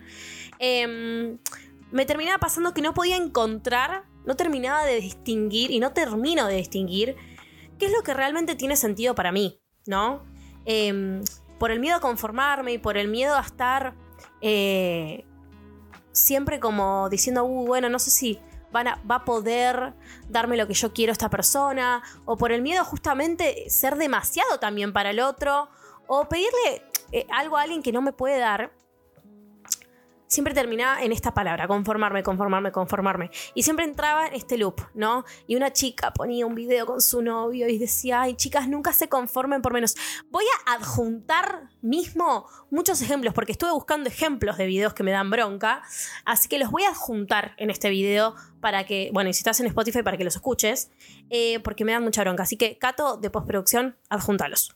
Em, 0.58 1.38
me 1.90 2.04
terminaba 2.04 2.36
pasando 2.36 2.74
que 2.74 2.82
no 2.82 2.92
podía 2.92 3.16
encontrar, 3.16 4.04
no 4.26 4.36
terminaba 4.36 4.84
de 4.84 5.00
distinguir 5.00 5.70
y 5.70 5.80
no 5.80 5.94
termino 5.94 6.46
de 6.48 6.56
distinguir 6.56 7.16
qué 7.78 7.86
es 7.86 7.92
lo 7.92 8.02
que 8.02 8.12
realmente 8.12 8.56
tiene 8.56 8.76
sentido 8.76 9.14
para 9.14 9.32
mí, 9.32 9.58
¿no? 9.86 10.22
Em, 10.66 11.22
por 11.62 11.70
el 11.70 11.78
miedo 11.78 11.98
a 11.98 12.00
conformarme 12.00 12.72
y 12.72 12.78
por 12.78 12.96
el 12.96 13.06
miedo 13.06 13.36
a 13.36 13.40
estar 13.40 13.94
eh, 14.40 15.24
siempre 16.10 16.58
como 16.58 17.08
diciendo, 17.08 17.44
uh, 17.44 17.64
bueno, 17.64 17.88
no 17.88 18.00
sé 18.00 18.10
si 18.10 18.40
va 18.74 18.96
a 19.08 19.24
poder 19.24 19.94
darme 20.28 20.56
lo 20.56 20.66
que 20.66 20.74
yo 20.74 20.92
quiero 20.92 21.12
esta 21.12 21.30
persona, 21.30 22.02
o 22.24 22.36
por 22.36 22.50
el 22.50 22.62
miedo 22.62 22.84
justamente 22.84 23.70
ser 23.70 23.94
demasiado 23.94 24.58
también 24.58 24.92
para 24.92 25.10
el 25.10 25.20
otro, 25.20 25.68
o 26.08 26.28
pedirle 26.28 26.82
eh, 27.12 27.28
algo 27.30 27.56
a 27.56 27.62
alguien 27.62 27.80
que 27.80 27.92
no 27.92 28.02
me 28.02 28.12
puede 28.12 28.40
dar 28.40 28.72
siempre 30.32 30.54
terminaba 30.54 31.02
en 31.02 31.12
esta 31.12 31.34
palabra, 31.34 31.68
conformarme, 31.68 32.22
conformarme, 32.22 32.72
conformarme. 32.72 33.30
Y 33.54 33.64
siempre 33.64 33.84
entraba 33.84 34.28
en 34.28 34.34
este 34.34 34.56
loop, 34.56 34.80
¿no? 34.94 35.26
Y 35.46 35.56
una 35.56 35.74
chica 35.74 36.14
ponía 36.14 36.46
un 36.46 36.54
video 36.54 36.86
con 36.86 37.02
su 37.02 37.20
novio 37.20 37.68
y 37.68 37.76
decía, 37.76 38.22
ay, 38.22 38.34
chicas, 38.34 38.66
nunca 38.66 38.94
se 38.94 39.10
conformen 39.10 39.60
por 39.60 39.74
menos. 39.74 39.94
Voy 40.30 40.44
a 40.66 40.72
adjuntar 40.72 41.68
mismo 41.82 42.46
muchos 42.70 43.02
ejemplos, 43.02 43.34
porque 43.34 43.52
estuve 43.52 43.72
buscando 43.72 44.08
ejemplos 44.08 44.56
de 44.56 44.66
videos 44.66 44.94
que 44.94 45.02
me 45.02 45.10
dan 45.10 45.28
bronca, 45.28 45.82
así 46.24 46.48
que 46.48 46.58
los 46.58 46.70
voy 46.70 46.84
a 46.84 46.88
adjuntar 46.88 47.52
en 47.58 47.68
este 47.68 47.90
video 47.90 48.34
para 48.62 48.86
que, 48.86 49.10
bueno, 49.12 49.28
y 49.28 49.34
si 49.34 49.40
estás 49.40 49.60
en 49.60 49.66
Spotify, 49.66 50.02
para 50.02 50.16
que 50.16 50.24
los 50.24 50.34
escuches, 50.34 50.90
eh, 51.28 51.60
porque 51.60 51.84
me 51.84 51.92
dan 51.92 52.04
mucha 52.04 52.22
bronca. 52.22 52.44
Así 52.44 52.56
que, 52.56 52.78
Cato, 52.78 53.18
de 53.18 53.28
postproducción, 53.28 53.98
adjuntalos. 54.08 54.74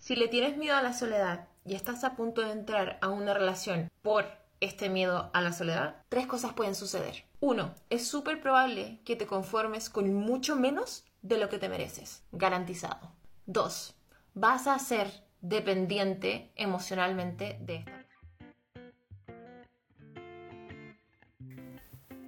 Si 0.00 0.16
le 0.16 0.26
tienes 0.26 0.56
miedo 0.56 0.74
a 0.74 0.82
la 0.82 0.92
soledad, 0.92 1.46
y 1.66 1.74
estás 1.74 2.04
a 2.04 2.14
punto 2.14 2.42
de 2.42 2.52
entrar 2.52 2.98
a 3.00 3.08
una 3.08 3.34
relación 3.34 3.90
por 4.02 4.26
este 4.60 4.88
miedo 4.88 5.30
a 5.34 5.40
la 5.42 5.52
soledad, 5.52 5.96
tres 6.08 6.26
cosas 6.26 6.54
pueden 6.54 6.74
suceder. 6.74 7.24
Uno, 7.40 7.74
es 7.90 8.06
súper 8.06 8.40
probable 8.40 9.00
que 9.04 9.16
te 9.16 9.26
conformes 9.26 9.90
con 9.90 10.14
mucho 10.14 10.56
menos 10.56 11.04
de 11.22 11.38
lo 11.38 11.48
que 11.48 11.58
te 11.58 11.68
mereces, 11.68 12.22
garantizado. 12.32 13.12
Dos, 13.46 13.94
vas 14.34 14.66
a 14.66 14.78
ser 14.78 15.10
dependiente 15.40 16.52
emocionalmente 16.56 17.58
de 17.60 17.76
esta 17.76 18.05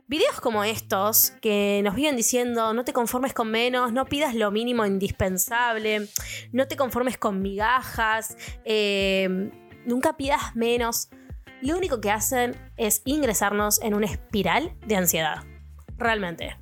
Videos 0.08 0.40
como 0.40 0.64
estos 0.64 1.32
que 1.42 1.82
nos 1.84 1.94
viven 1.94 2.16
diciendo 2.16 2.72
no 2.72 2.82
te 2.82 2.94
conformes 2.94 3.34
con 3.34 3.50
menos, 3.50 3.92
no 3.92 4.06
pidas 4.06 4.34
lo 4.34 4.50
mínimo 4.50 4.86
indispensable, 4.86 6.08
no 6.50 6.66
te 6.66 6.76
conformes 6.76 7.18
con 7.18 7.42
migajas, 7.42 8.34
eh, 8.64 9.50
nunca 9.84 10.16
pidas 10.16 10.56
menos, 10.56 11.10
lo 11.60 11.76
único 11.76 12.00
que 12.00 12.10
hacen 12.10 12.56
es 12.78 13.02
ingresarnos 13.04 13.82
en 13.82 13.92
una 13.92 14.06
espiral 14.06 14.74
de 14.86 14.96
ansiedad. 14.96 15.44
Realmente. 15.98 16.56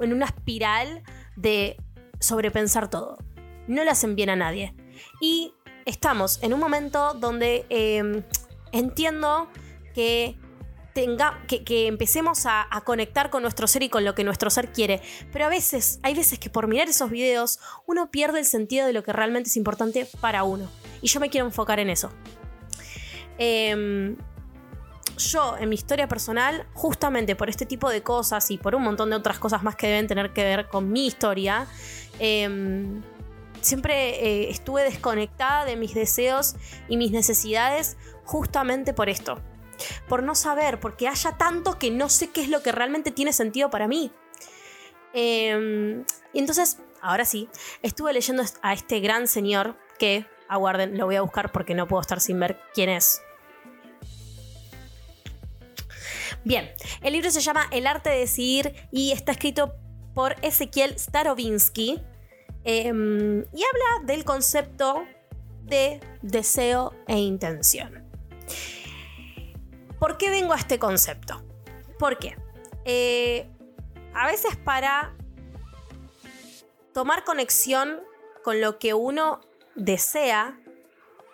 En 0.00 0.12
una 0.12 0.26
espiral 0.26 1.04
de 1.36 1.76
sobrepensar 2.18 2.90
todo. 2.90 3.18
No 3.68 3.84
le 3.84 3.90
hacen 3.90 4.16
bien 4.16 4.30
a 4.30 4.36
nadie. 4.36 4.74
Y 5.20 5.52
estamos 5.84 6.42
en 6.42 6.52
un 6.52 6.58
momento 6.58 7.14
donde 7.14 7.64
eh, 7.68 8.24
entiendo 8.72 9.48
que 9.94 10.36
que, 11.46 11.86
empecemos 11.86 12.46
a, 12.46 12.66
conectar 12.84 13.30
con 13.30 13.42
nuestro 13.42 13.66
ser 13.66 13.82
y 13.82 13.88
con 13.88 14.04
lo 14.04 14.14
que 14.14 14.24
nuestro 14.24 14.50
ser 14.50 14.72
quiere. 14.72 15.00
Pero 15.32 15.46
a 15.46 15.48
veces, 15.48 16.00
hay 16.02 16.14
veces 16.14 16.38
que 16.38 16.50
por 16.50 16.66
mirar 16.66 16.88
esos 16.88 17.10
videos, 17.10 17.58
uno 17.86 18.10
pierde 18.10 18.40
el 18.40 18.44
sentido 18.44 18.86
de 18.86 18.92
lo 18.92 19.02
que 19.02 19.12
realmente 19.12 19.48
es 19.48 19.56
importante 19.56 20.06
para 20.20 20.44
uno. 20.44 20.68
Y 21.02 21.08
yo 21.08 21.20
me 21.20 21.30
quiero 21.30 21.46
enfocar 21.46 21.80
en 21.80 21.90
eso. 21.90 22.10
Em, 23.38 24.16
yo, 25.16 25.56
en 25.58 25.68
mi 25.68 25.74
historia 25.74 26.08
personal, 26.08 26.66
justamente 26.74 27.36
por 27.36 27.48
este 27.48 27.66
tipo 27.66 27.90
de 27.90 28.02
cosas 28.02 28.50
y 28.50 28.58
por 28.58 28.74
un 28.74 28.82
montón 28.82 29.10
de 29.10 29.16
otras 29.16 29.38
cosas 29.38 29.62
más 29.62 29.76
que 29.76 29.86
deben 29.86 30.06
tener 30.06 30.32
que 30.32 30.42
ver 30.42 30.68
con 30.68 30.90
mi 30.90 31.06
historia, 31.06 31.66
em, 32.18 33.02
siempre 33.60 34.24
eh, 34.24 34.50
estuve 34.50 34.84
desconectada 34.84 35.64
de 35.64 35.76
mis 35.76 35.94
deseos 35.94 36.54
y 36.88 36.96
mis 36.96 37.10
necesidades 37.10 37.96
justamente 38.24 38.92
por 38.92 39.08
esto 39.08 39.40
por 40.08 40.22
no 40.22 40.34
saber, 40.34 40.80
porque 40.80 41.08
haya 41.08 41.36
tanto 41.36 41.78
que 41.78 41.90
no 41.90 42.08
sé 42.08 42.30
qué 42.30 42.42
es 42.42 42.48
lo 42.48 42.62
que 42.62 42.72
realmente 42.72 43.10
tiene 43.10 43.32
sentido 43.32 43.70
para 43.70 43.88
mí. 43.88 44.12
Em, 45.12 46.04
y 46.32 46.38
entonces, 46.38 46.78
ahora 47.00 47.24
sí, 47.24 47.48
estuve 47.82 48.12
leyendo 48.12 48.42
a 48.62 48.72
este 48.72 49.00
gran 49.00 49.26
señor 49.26 49.76
que, 49.98 50.26
aguarden, 50.48 50.96
lo 50.96 51.06
voy 51.06 51.16
a 51.16 51.22
buscar 51.22 51.52
porque 51.52 51.74
no 51.74 51.86
puedo 51.86 52.00
estar 52.00 52.20
sin 52.20 52.40
ver 52.40 52.60
quién 52.74 52.88
es. 52.88 53.20
Bien, 56.44 56.70
el 57.02 57.12
libro 57.12 57.30
se 57.30 57.40
llama 57.40 57.68
El 57.70 57.86
arte 57.86 58.10
de 58.10 58.18
decidir 58.20 58.74
y 58.90 59.12
está 59.12 59.32
escrito 59.32 59.74
por 60.14 60.36
Ezequiel 60.42 60.98
Starovinsky 60.98 62.00
em, 62.64 63.40
y 63.52 63.62
habla 63.62 64.04
del 64.06 64.24
concepto 64.24 65.04
de 65.62 66.00
deseo 66.22 66.94
e 67.06 67.18
intención. 67.18 68.08
¿Por 69.98 70.16
qué 70.16 70.30
vengo 70.30 70.52
a 70.52 70.56
este 70.56 70.78
concepto? 70.78 71.42
¿Por 71.98 72.18
qué? 72.18 72.36
Eh, 72.84 73.48
a 74.14 74.26
veces 74.26 74.56
para 74.56 75.14
tomar 76.92 77.24
conexión 77.24 78.00
con 78.42 78.60
lo 78.60 78.78
que 78.78 78.94
uno 78.94 79.40
desea 79.74 80.58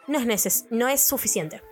no 0.06 0.18
es, 0.18 0.66
no 0.70 0.88
es 0.88 1.02
suficiente. 1.02 1.62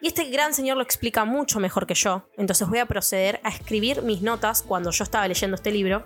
Y 0.00 0.08
este 0.08 0.24
gran 0.30 0.54
señor 0.54 0.76
lo 0.76 0.82
explica 0.82 1.24
mucho 1.24 1.58
mejor 1.60 1.86
que 1.86 1.94
yo, 1.94 2.28
entonces 2.36 2.68
voy 2.68 2.78
a 2.78 2.86
proceder 2.86 3.40
a 3.42 3.48
escribir 3.48 4.02
mis 4.02 4.22
notas 4.22 4.62
cuando 4.62 4.90
yo 4.90 5.02
estaba 5.02 5.26
leyendo 5.26 5.56
este 5.56 5.72
libro. 5.72 6.04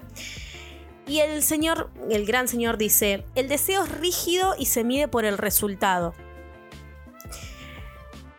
Y 1.06 1.18
el 1.18 1.42
señor, 1.42 1.90
el 2.10 2.24
gran 2.24 2.48
señor 2.48 2.78
dice, 2.78 3.24
el 3.34 3.48
deseo 3.48 3.84
es 3.84 3.90
rígido 3.90 4.54
y 4.58 4.66
se 4.66 4.84
mide 4.84 5.08
por 5.08 5.24
el 5.24 5.36
resultado 5.36 6.14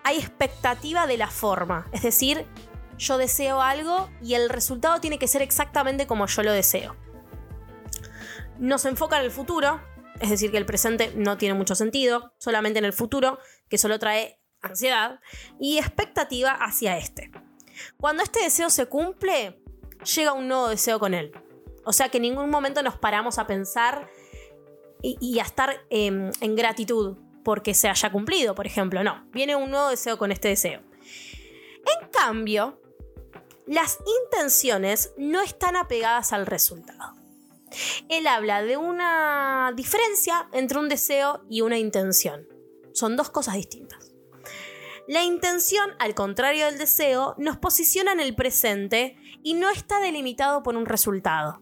hay 0.03 0.17
expectativa 0.17 1.07
de 1.07 1.17
la 1.17 1.29
forma. 1.29 1.88
Es 1.91 2.03
decir, 2.03 2.45
yo 2.98 3.17
deseo 3.17 3.62
algo 3.62 4.10
y 4.22 4.36
el 4.36 4.50
resultado 4.50 5.00
tiene 5.00 5.17
que 5.17 5.27
ser 5.27 5.41
exactamente 5.41 6.07
como 6.07 6.27
yo 6.27 6.43
lo 6.43 6.51
deseo. 6.51 6.95
Nos 8.60 8.86
enfoca 8.86 9.17
en 9.17 9.25
el 9.25 9.31
futuro, 9.31 9.81
es 10.19 10.29
decir, 10.29 10.51
que 10.51 10.57
el 10.57 10.65
presente 10.65 11.12
no 11.15 11.38
tiene 11.38 11.55
mucho 11.55 11.75
sentido, 11.75 12.33
solamente 12.38 12.79
en 12.79 12.86
el 12.86 12.93
futuro, 12.93 13.39
que 13.69 13.77
solo 13.77 13.98
trae 14.00 14.39
ansiedad, 14.62 15.19
y 15.60 15.77
expectativa 15.77 16.51
hacia 16.51 16.98
este. 16.98 17.31
Cuando 17.98 18.24
este 18.24 18.41
deseo 18.41 18.69
se 18.69 18.86
cumple, 18.86 19.62
llega 20.15 20.33
un 20.33 20.48
nuevo 20.48 20.69
deseo 20.69 21.00
con 21.00 21.13
él. 21.13 21.31
O 21.86 21.91
sea 21.91 22.10
que 22.10 22.17
en 22.17 22.24
ningún 22.24 22.50
momento 22.50 22.81
nos 22.83 22.98
paramos 22.98 23.39
a 23.39 23.48
pensar 23.48 24.10
y, 25.01 25.39
a 25.39 25.43
estar 25.43 25.86
en 25.89 26.31
gratitud 26.55 27.17
porque 27.44 27.74
se 27.74 27.90
haya 27.90 28.12
cumplido, 28.12 28.56
por 28.56 28.66
ejemplo. 28.68 29.04
No, 29.04 29.26
viene 29.32 29.56
un 29.56 29.72
nuevo 29.72 29.90
deseo 29.90 30.18
con 30.18 30.32
este 30.32 30.50
deseo. 30.50 30.82
En 31.02 32.10
cambio, 32.10 32.82
las 33.66 34.00
intenciones 34.24 35.14
no 35.18 35.42
están 35.42 35.76
apegadas 35.76 36.34
al 36.34 36.46
resultado. 36.46 37.16
Él 38.10 38.28
habla 38.28 38.62
de 38.62 38.78
una 38.78 39.74
diferencia 39.76 40.48
entre 40.54 40.78
un 40.78 40.90
deseo 40.90 41.44
y 41.50 41.62
una 41.62 41.78
intención. 41.78 42.48
Son 42.94 43.16
dos 43.16 43.30
cosas 43.30 43.56
distintas. 43.56 44.14
La 45.08 45.24
intención, 45.24 45.92
al 46.00 46.16
contrario 46.16 46.66
del 46.66 46.78
deseo, 46.78 47.36
nos 47.38 47.58
posiciona 47.58 48.14
en 48.14 48.22
el 48.22 48.36
presente 48.36 49.18
y 49.44 49.54
no 49.54 49.70
está 49.70 50.00
delimitado 50.00 50.64
por 50.64 50.78
un 50.78 50.86
resultado. 50.86 51.62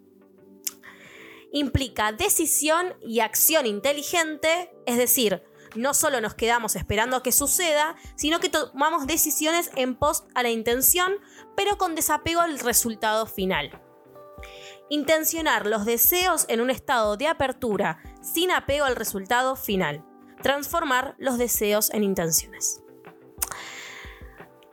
Implica 1.52 2.12
decisión 2.12 2.94
y 3.02 3.20
acción 3.20 3.66
inteligente, 3.66 4.72
es 4.86 4.98
decir, 4.98 5.44
no 5.76 5.94
solo 5.94 6.22
nos 6.22 6.34
quedamos 6.34 6.76
esperando 6.76 7.18
a 7.18 7.24
que 7.24 7.32
suceda, 7.32 7.96
sino 8.16 8.40
que 8.40 8.50
tomamos 8.50 9.08
decisiones 9.08 9.72
en 9.76 9.96
post 9.96 10.30
a 10.36 10.44
la 10.44 10.50
intención, 10.50 11.14
pero 11.56 11.78
con 11.78 11.96
desapego 11.96 12.42
al 12.42 12.60
resultado 12.60 13.26
final. 13.26 13.82
Intencionar 14.90 15.68
los 15.68 15.86
deseos 15.86 16.46
en 16.50 16.62
un 16.62 16.70
estado 16.70 17.16
de 17.18 17.28
apertura 17.28 18.00
sin 18.22 18.52
apego 18.52 18.86
al 18.86 18.96
resultado 18.96 19.56
final. 19.56 20.04
Transformar 20.42 21.16
los 21.18 21.38
deseos 21.38 21.92
en 21.94 22.04
intenciones. 22.04 22.82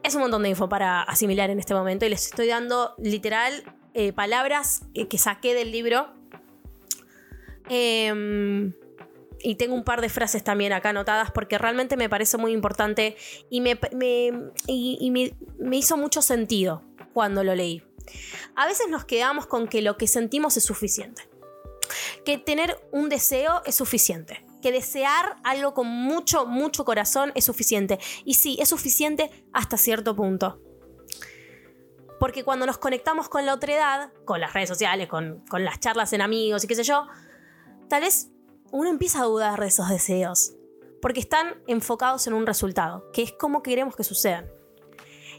Es 0.03 0.15
un 0.15 0.23
montón 0.23 0.43
de 0.43 0.49
info 0.49 0.69
para 0.69 1.03
asimilar 1.03 1.51
en 1.51 1.59
este 1.59 1.75
momento 1.75 2.07
y 2.07 2.09
les 2.09 2.27
estoy 2.27 2.49
dando 2.49 2.95
literal 2.99 3.63
eh, 3.95 4.13
palabras 4.13 4.83
que 5.09 5.19
saqué 5.19 5.55
del 5.55 5.71
libro. 5.71 6.09
Eh, 7.69 8.73
y 9.41 9.55
tengo 9.57 9.75
un 9.75 9.85
par 9.85 10.01
de 10.01 10.09
frases 10.09 10.43
también 10.45 10.73
acá 10.73 10.91
anotadas 10.91 11.31
porque 11.31 11.59
realmente 11.59 11.97
me 11.97 12.09
parece 12.09 12.37
muy 12.39 12.53
importante 12.53 13.17
y 13.51 13.61
me, 13.61 13.79
y, 14.67 15.11
me, 15.11 15.77
hizo 15.77 15.97
mucho 15.97 16.23
sentido 16.23 16.83
cuando 17.13 17.45
lo 17.45 17.55
leí. 17.55 17.83
A 18.57 18.67
veces 18.67 18.89
nos 18.89 19.05
quedamos 19.05 19.47
con 19.47 19.69
que 19.69 19.83
lo 19.83 19.97
que 19.97 20.07
sentimos 20.07 20.57
es 20.57 20.65
suficiente. 20.65 21.29
Que 22.25 22.39
tener 22.39 22.81
un 22.91 23.09
deseo 23.09 23.63
es 23.65 23.75
suficiente. 23.75 24.45
Que 24.63 24.73
desear 24.73 25.37
algo 25.45 25.75
con 25.75 25.87
mucho, 25.87 26.47
mucho 26.47 26.85
corazón 26.85 27.33
es 27.35 27.45
suficiente. 27.45 27.99
Y 28.25 28.35
sí, 28.35 28.57
es 28.61 28.71
suficiente 28.71 29.31
hasta 29.53 29.77
cierto 29.77 30.17
punto. 30.17 30.61
Porque 32.19 32.43
cuando 32.45 32.67
nos 32.67 32.79
conectamos 32.79 33.29
con 33.29 33.47
la 33.47 33.55
otra 33.55 33.75
edad, 33.75 34.13
con 34.25 34.41
las 34.41 34.53
redes 34.53 34.69
sociales, 34.69 35.09
con, 35.09 35.45
con 35.49 35.65
las 35.65 35.79
charlas 35.79 36.13
en 36.13 36.23
amigos 36.23 36.65
y 36.65 36.67
qué 36.67 36.75
sé 36.75 36.83
yo, 36.83 37.07
tal 37.89 38.03
vez 38.03 38.31
uno 38.71 38.91
empieza 38.91 39.21
a 39.21 39.25
dudar 39.25 39.61
de 39.61 39.67
esos 39.67 39.89
deseos. 39.89 40.55
Porque 41.01 41.21
están 41.21 41.63
enfocados 41.67 42.27
en 42.27 42.33
un 42.33 42.47
resultado, 42.47 43.11
que 43.13 43.23
es 43.23 43.33
como 43.33 43.63
queremos 43.63 43.95
que 43.95 44.05
sucedan. 44.05 44.51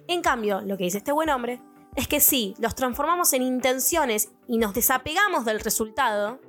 En 0.07 0.21
cambio, 0.21 0.61
lo 0.61 0.77
que 0.77 0.85
dice 0.85 0.99
este 0.99 1.11
buen 1.11 1.29
hombre 1.29 1.61
es 1.95 2.07
que 2.07 2.19
sí, 2.19 2.55
los 2.59 2.75
transformamos 2.75 3.33
en 3.33 3.41
intenciones 3.41 4.29
y 4.47 4.57
nos 4.57 4.73
desapegamos 4.73 5.45
del 5.45 5.59
resultado, 5.59 6.39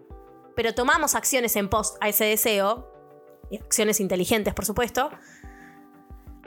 pero 0.54 0.74
tomamos 0.74 1.14
acciones 1.14 1.56
en 1.56 1.68
pos 1.68 1.96
a 2.00 2.08
ese 2.08 2.24
deseo, 2.24 2.88
acciones 3.52 4.00
inteligentes 4.00 4.54
por 4.54 4.64
supuesto, 4.64 5.10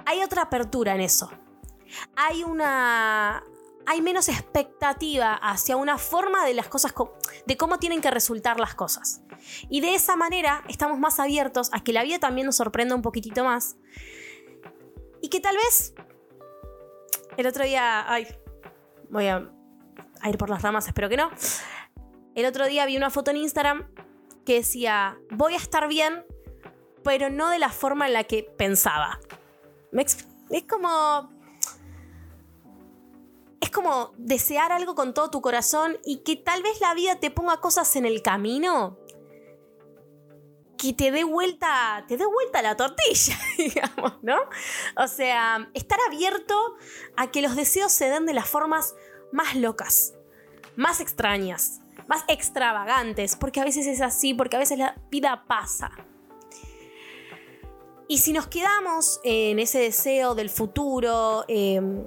hay 0.06 0.24
otra 0.24 0.44
apertura 0.44 0.96
en 0.96 1.02
eso. 1.02 1.30
Hay 2.16 2.44
una... 2.44 3.44
Hay 3.86 4.02
menos 4.02 4.30
expectativa 4.30 5.34
hacia 5.34 5.76
una 5.76 5.98
forma 5.98 6.46
de 6.46 6.54
las 6.54 6.70
cosas, 6.70 6.94
de 7.46 7.58
cómo 7.58 7.80
tienen 7.80 8.00
que 8.00 8.10
resultar 8.12 8.58
las 8.58 8.76
cosas. 8.76 9.23
Y 9.70 9.82
de 9.82 9.96
esa 9.96 10.16
manera 10.16 10.64
estamos 10.70 11.00
más 11.00 11.20
abiertos 11.20 11.70
a 11.74 11.84
que 11.84 11.94
la 11.94 12.04
vida 12.04 12.20
también 12.20 12.46
nos 12.46 12.58
sorprenda 12.58 12.96
un 12.96 13.02
poquitito 13.02 13.44
más. 13.44 13.78
Y 15.22 15.30
que 15.30 15.40
tal 15.40 15.56
vez 15.56 15.94
el 17.38 17.48
otro 17.48 17.64
día, 17.64 18.12
ay, 18.12 18.28
voy 19.10 19.28
a, 19.28 19.50
ir 20.26 20.38
por 20.38 20.50
las 20.50 20.62
ramas, 20.62 20.88
espero 20.88 21.10
que 21.10 21.18
no. 21.18 21.32
El 22.36 22.46
otro 22.46 22.68
día 22.68 22.86
vi 22.86 22.98
una 22.98 23.10
foto 23.10 23.32
en 23.32 23.38
Instagram 23.38 23.88
que 24.46 24.56
decía, 24.56 25.18
voy 25.32 25.54
a 25.54 25.58
estar 25.58 25.88
bien, 25.88 26.26
pero 27.04 27.30
no 27.30 27.50
de 27.50 27.60
la 27.60 27.70
forma 27.70 28.08
en 28.08 28.14
la 28.14 28.24
que 28.24 28.44
pensaba. 28.44 29.20
es 29.92 30.64
como... 30.70 31.32
Es 33.62 33.70
como 33.70 34.12
desear 34.18 34.74
algo 34.74 34.94
con 34.94 35.14
todo 35.14 35.32
tu 35.32 35.42
corazón 35.42 35.98
y 36.04 36.18
que 36.18 36.36
tal 36.36 36.62
vez 36.62 36.82
la 36.82 36.94
vida 36.94 37.22
te 37.22 37.32
ponga 37.32 37.62
cosas 37.62 37.96
en 37.96 38.06
el 38.06 38.22
camino 38.22 38.98
que 40.84 40.92
te 40.92 41.12
dé 41.12 41.24
vuelta, 41.24 42.04
te 42.10 42.18
dé 42.18 42.26
vuelta 42.26 42.62
la 42.62 42.76
tortilla, 42.76 43.40
digamos, 43.58 44.22
¿no? 44.22 44.38
O 44.98 45.08
sea, 45.08 45.70
estar 45.74 45.98
abierto 46.10 46.76
a 47.16 47.32
que 47.32 47.42
los 47.42 47.56
deseos 47.56 47.94
se 47.94 48.10
den 48.10 48.26
de 48.26 48.34
las 48.34 48.50
formas 48.50 48.94
más 49.32 49.56
locas, 49.56 50.14
más 50.76 51.00
extrañas, 51.00 51.80
más 52.08 52.26
extravagantes, 52.28 53.38
porque 53.38 53.62
a 53.62 53.64
veces 53.64 53.88
es 53.88 54.02
así, 54.02 54.34
porque 54.34 54.58
a 54.58 54.60
veces 54.60 54.78
la 54.78 54.98
vida 55.10 55.46
pasa. 55.48 55.92
Y 58.10 58.18
si 58.18 58.34
nos 58.34 58.48
quedamos 58.48 59.22
en 59.24 59.60
ese 59.60 59.80
deseo 59.80 60.36
del 60.36 60.50
futuro, 60.50 61.46
em, 61.48 62.06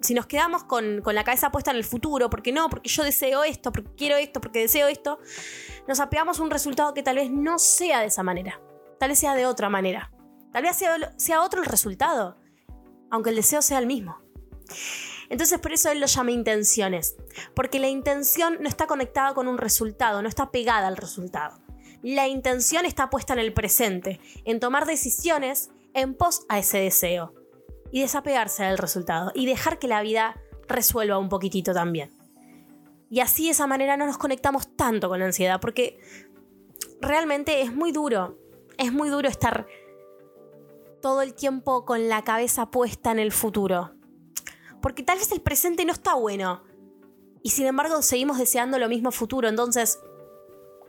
si 0.00 0.14
nos 0.14 0.26
quedamos 0.26 0.62
con, 0.62 1.02
con, 1.02 1.16
la 1.16 1.24
cabeza 1.24 1.50
puesta 1.50 1.72
en 1.72 1.76
el 1.76 1.84
futuro, 1.84 2.30
porque 2.30 2.52
no, 2.52 2.70
porque 2.70 2.88
yo 2.88 3.02
deseo 3.02 3.42
esto, 3.42 3.72
porque 3.72 3.90
quiero 3.96 4.16
esto, 4.16 4.40
porque 4.40 4.60
deseo 4.60 4.86
esto, 4.86 5.18
nos 5.86 6.00
apegamos 6.00 6.38
a 6.38 6.42
un 6.42 6.50
resultado 6.50 6.94
que 6.94 7.02
tal 7.02 7.16
vez 7.16 7.30
no 7.30 7.58
sea 7.58 8.00
de 8.00 8.06
esa 8.06 8.22
manera, 8.22 8.60
tal 8.98 9.10
vez 9.10 9.18
sea 9.18 9.34
de 9.34 9.46
otra 9.46 9.68
manera, 9.68 10.12
tal 10.52 10.62
vez 10.62 10.76
sea, 11.16 11.42
otro 11.42 11.60
el 11.60 11.66
resultado, 11.66 12.36
aunque 13.10 13.30
el 13.30 13.36
deseo 13.36 13.62
sea 13.62 13.78
el 13.78 13.86
mismo. 13.86 14.18
Entonces 15.28 15.58
por 15.58 15.72
eso 15.72 15.90
él 15.90 16.00
lo 16.00 16.06
llama 16.06 16.30
intenciones, 16.30 17.16
porque 17.54 17.78
la 17.78 17.88
intención 17.88 18.58
no 18.60 18.68
está 18.68 18.86
conectada 18.86 19.34
con 19.34 19.48
un 19.48 19.58
resultado, 19.58 20.22
no 20.22 20.28
está 20.28 20.50
pegada 20.50 20.88
al 20.88 20.96
resultado. 20.96 21.60
La 22.02 22.28
intención 22.28 22.84
está 22.84 23.10
puesta 23.10 23.32
en 23.32 23.38
el 23.38 23.54
presente, 23.54 24.20
en 24.44 24.60
tomar 24.60 24.86
decisiones 24.86 25.70
en 25.94 26.14
pos 26.14 26.44
a 26.48 26.58
ese 26.58 26.78
deseo 26.78 27.34
y 27.92 28.02
desapegarse 28.02 28.64
del 28.64 28.78
resultado 28.78 29.30
y 29.34 29.46
dejar 29.46 29.78
que 29.78 29.86
la 29.86 30.02
vida 30.02 30.40
resuelva 30.66 31.18
un 31.18 31.28
poquitito 31.28 31.72
también. 31.72 32.10
Y 33.12 33.20
así 33.20 33.44
de 33.44 33.50
esa 33.50 33.66
manera 33.66 33.98
no 33.98 34.06
nos 34.06 34.16
conectamos 34.16 34.74
tanto 34.74 35.10
con 35.10 35.18
la 35.18 35.26
ansiedad, 35.26 35.60
porque 35.60 36.00
realmente 37.02 37.60
es 37.60 37.70
muy 37.70 37.92
duro, 37.92 38.38
es 38.78 38.90
muy 38.90 39.10
duro 39.10 39.28
estar 39.28 39.66
todo 41.02 41.20
el 41.20 41.34
tiempo 41.34 41.84
con 41.84 42.08
la 42.08 42.24
cabeza 42.24 42.70
puesta 42.70 43.12
en 43.12 43.18
el 43.18 43.30
futuro. 43.30 43.92
Porque 44.80 45.02
tal 45.02 45.18
vez 45.18 45.30
el 45.30 45.42
presente 45.42 45.84
no 45.84 45.92
está 45.92 46.14
bueno. 46.14 46.62
Y 47.42 47.50
sin 47.50 47.66
embargo 47.66 48.00
seguimos 48.00 48.38
deseando 48.38 48.78
lo 48.78 48.88
mismo 48.88 49.12
futuro. 49.12 49.46
Entonces, 49.46 49.98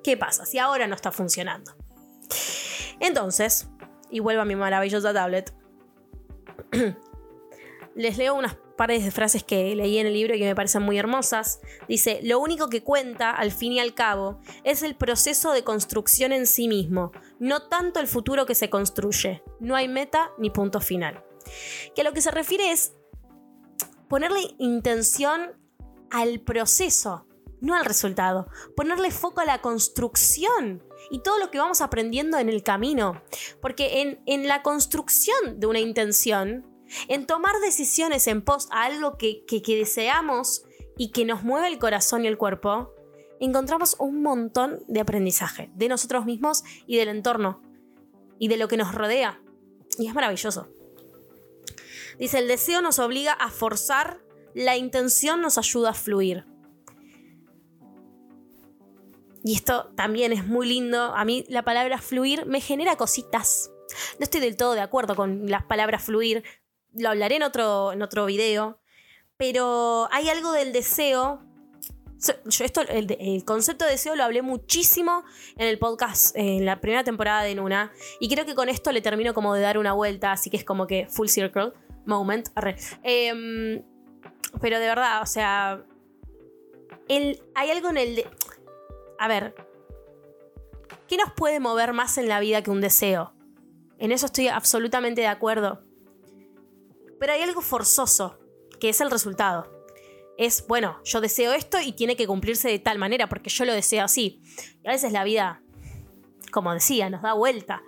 ¿qué 0.01 0.15
pasa 0.15 0.45
si 0.45 0.59
ahora 0.59 0.87
no 0.87 0.95
está 0.95 1.11
funcionando? 1.11 1.75
Entonces, 3.01 3.67
y 4.09 4.21
vuelvo 4.21 4.43
a 4.43 4.45
mi 4.45 4.55
maravillosa 4.55 5.13
tablet, 5.13 5.53
les 7.95 8.17
leo 8.17 8.35
unas 8.35 8.55
pares 8.77 9.03
de 9.03 9.11
frases 9.11 9.43
que 9.43 9.75
leí 9.75 9.97
en 9.97 10.07
el 10.07 10.13
libro 10.13 10.35
y 10.35 10.39
que 10.39 10.45
me 10.45 10.55
parecen 10.55 10.83
muy 10.83 10.97
hermosas. 10.97 11.61
Dice, 11.87 12.19
lo 12.23 12.39
único 12.39 12.69
que 12.69 12.83
cuenta, 12.83 13.31
al 13.31 13.51
fin 13.51 13.73
y 13.73 13.79
al 13.79 13.93
cabo, 13.93 14.39
es 14.63 14.83
el 14.83 14.95
proceso 14.95 15.51
de 15.51 15.63
construcción 15.63 16.31
en 16.31 16.47
sí 16.47 16.67
mismo, 16.67 17.11
no 17.39 17.67
tanto 17.67 17.99
el 17.99 18.07
futuro 18.07 18.45
que 18.45 18.55
se 18.55 18.69
construye. 18.69 19.43
No 19.59 19.75
hay 19.75 19.87
meta 19.87 20.31
ni 20.37 20.49
punto 20.49 20.79
final. 20.79 21.23
Que 21.95 22.01
a 22.01 22.03
lo 22.03 22.13
que 22.13 22.21
se 22.21 22.31
refiere 22.31 22.71
es 22.71 22.93
ponerle 24.07 24.55
intención 24.57 25.51
al 26.09 26.39
proceso, 26.39 27.27
no 27.61 27.75
al 27.75 27.85
resultado. 27.85 28.47
Ponerle 28.75 29.11
foco 29.11 29.41
a 29.41 29.45
la 29.45 29.61
construcción 29.61 30.83
y 31.09 31.19
todo 31.19 31.37
lo 31.39 31.51
que 31.51 31.57
vamos 31.57 31.81
aprendiendo 31.81 32.37
en 32.37 32.49
el 32.49 32.63
camino. 32.63 33.21
Porque 33.61 34.01
en, 34.01 34.21
en 34.25 34.47
la 34.47 34.61
construcción 34.61 35.59
de 35.59 35.67
una 35.67 35.79
intención, 35.79 36.72
en 37.07 37.25
tomar 37.25 37.59
decisiones 37.59 38.27
en 38.27 38.41
pos 38.41 38.67
a 38.71 38.83
algo 38.83 39.17
que, 39.17 39.43
deseamos 39.49 40.63
y 40.97 41.11
que 41.11 41.25
nos 41.25 41.43
mueve 41.43 41.67
el 41.67 41.79
corazón 41.79 42.23
y 42.23 42.27
el 42.27 42.37
cuerpo, 42.37 42.93
encontramos 43.39 43.95
un 43.99 44.21
montón 44.21 44.83
de 44.87 45.01
aprendizaje 45.01 45.71
de 45.75 45.89
nosotros 45.89 46.25
mismos 46.25 46.63
y 46.87 46.97
del 46.97 47.09
entorno 47.09 47.61
y 48.39 48.47
de 48.47 48.57
lo 48.57 48.67
que 48.67 48.77
nos 48.77 48.93
rodea. 48.93 49.41
Y 49.97 50.07
es 50.07 50.13
maravilloso. 50.13 50.69
Dice, 52.19 52.39
el 52.39 52.47
deseo 52.47 52.81
nos 52.81 52.99
obliga 52.99 53.33
a 53.33 53.49
forzar, 53.49 54.21
la 54.53 54.77
intención 54.77 55.41
nos 55.41 55.57
ayuda 55.57 55.91
a 55.91 55.93
fluir. 55.93 56.45
Y 59.43 59.55
esto 59.55 59.91
también 59.95 60.31
es 60.31 60.45
muy 60.45 60.67
lindo. 60.67 61.13
A 61.15 61.25
mí 61.25 61.45
la 61.49 61.63
palabra 61.63 61.97
fluir 61.97 62.45
me 62.45 62.61
genera 62.61 62.95
cositas. 62.95 63.71
No 64.19 64.23
estoy 64.23 64.41
del 64.41 64.55
todo 64.55 64.73
de 64.73 64.81
acuerdo 64.81 65.15
con 65.15 65.49
las 65.49 65.63
palabras 65.63 66.03
fluir, 66.03 66.43
lo 66.95 67.09
hablaré 67.09 67.35
en 67.35 67.43
otro, 67.43 67.91
en 67.91 68.01
otro 68.01 68.25
video, 68.25 68.79
pero 69.37 70.07
hay 70.11 70.29
algo 70.29 70.51
del 70.51 70.71
deseo. 70.71 71.41
Yo 72.45 72.63
esto, 72.63 72.81
el, 72.81 73.43
concepto 73.43 73.83
de 73.83 73.91
deseo 73.91 74.15
lo 74.15 74.23
hablé 74.23 74.41
muchísimo 74.41 75.23
en 75.57 75.67
el 75.67 75.77
podcast, 75.77 76.35
en 76.37 76.65
la 76.65 76.79
primera 76.79 77.03
temporada 77.03 77.43
de 77.43 77.53
Nuna, 77.53 77.91
y 78.19 78.29
creo 78.29 78.45
que 78.45 78.55
con 78.55 78.69
esto 78.69 78.91
le 78.93 79.01
termino 79.01 79.33
como 79.33 79.53
de 79.53 79.61
dar 79.61 79.77
una 79.77 79.91
vuelta, 79.91 80.31
así 80.31 80.49
que 80.49 80.55
es 80.55 80.63
como 80.63 80.87
que 80.87 81.07
full 81.09 81.27
circle 81.27 81.73
moment. 82.05 82.47
Em, 83.03 83.83
pero 84.61 84.79
de 84.79 84.85
verdad, 84.85 85.21
o 85.21 85.25
sea, 85.25 85.83
hay 87.09 87.71
algo 87.71 87.89
en 87.89 87.97
el... 87.97 88.25
a 89.19 89.27
ver, 89.27 89.53
¿qué 91.07 91.17
nos 91.17 91.33
puede 91.33 91.59
mover 91.59 91.91
más 91.91 92.17
en 92.17 92.29
la 92.29 92.39
vida 92.39 92.61
que 92.61 92.71
un 92.71 92.79
deseo? 92.79 93.33
En 93.99 94.11
eso 94.11 94.27
estoy 94.27 94.47
absolutamente 94.47 95.21
de 95.21 95.27
acuerdo. 95.27 95.83
Pero 97.19 97.33
hay 97.33 97.41
algo 97.41 97.61
forzoso, 97.61 98.39
que 98.79 98.89
es 98.89 99.01
el 99.01 99.11
resultado. 99.11 99.71
Es, 100.37 100.65
bueno, 100.67 100.99
yo 101.03 101.21
deseo 101.21 101.53
esto 101.53 101.79
y 101.79 101.91
tiene 101.91 102.15
que 102.15 102.27
cumplirse 102.27 102.67
de 102.67 102.79
tal 102.79 102.97
manera 102.97 103.29
porque 103.29 103.49
yo 103.49 103.65
lo 103.65 103.73
deseo 103.73 104.03
así. 104.03 104.41
Y 104.83 104.87
a 104.87 104.91
veces 104.91 105.11
la 105.11 105.23
vida, 105.23 105.61
como 106.51 106.73
decía, 106.73 107.09
nos 107.09 107.21
da 107.21 107.33
vuelta. 107.33 107.83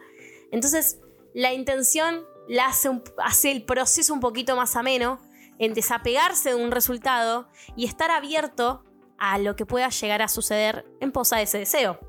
Entonces, 0.52 1.00
la 1.34 1.54
intención 1.54 2.24
la 2.48 2.68
hace, 2.68 2.90
hace 3.18 3.52
el 3.52 3.64
proceso 3.64 4.14
un 4.14 4.20
poquito 4.20 4.56
más 4.56 4.76
ameno 4.76 5.20
en 5.58 5.74
desapegarse 5.74 6.50
de 6.50 6.56
un 6.56 6.72
resultado 6.72 7.50
y 7.76 7.86
estar 7.86 8.12
abierto 8.12 8.84
a 9.18 9.38
lo 9.40 9.56
que 9.56 9.66
pueda 9.66 9.90
llegar 9.90 10.22
a 10.22 10.28
suceder 10.28 10.86
en 11.00 11.12
posa 11.12 11.38
de 11.38 11.44
ese 11.44 11.60
deseo. 11.60 12.00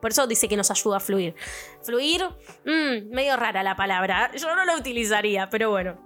Por 0.00 0.10
eso 0.10 0.26
dice 0.26 0.48
que 0.48 0.56
nos 0.56 0.70
ayuda 0.70 0.98
a 0.98 1.00
fluir. 1.00 1.34
Fluir, 1.82 2.24
mmm, 2.64 3.10
medio 3.10 3.36
rara 3.36 3.62
la 3.62 3.76
palabra. 3.76 4.30
Yo 4.34 4.54
no 4.54 4.64
lo 4.64 4.76
utilizaría, 4.76 5.48
pero 5.50 5.70
bueno. 5.70 5.98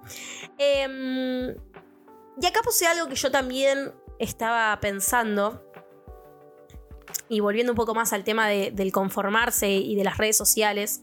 Em, 0.58 1.54
y 2.40 2.46
acá 2.46 2.60
puse 2.62 2.86
algo 2.86 3.08
que 3.08 3.14
yo 3.14 3.30
también 3.30 3.92
estaba 4.18 4.78
pensando. 4.80 5.62
Y 7.28 7.40
volviendo 7.40 7.72
un 7.72 7.76
poco 7.76 7.94
más 7.94 8.12
al 8.12 8.24
tema 8.24 8.48
del 8.48 8.92
conformarse 8.92 9.70
y 9.70 9.94
de 9.94 10.04
las 10.04 10.18
redes 10.18 10.36
sociales. 10.36 11.02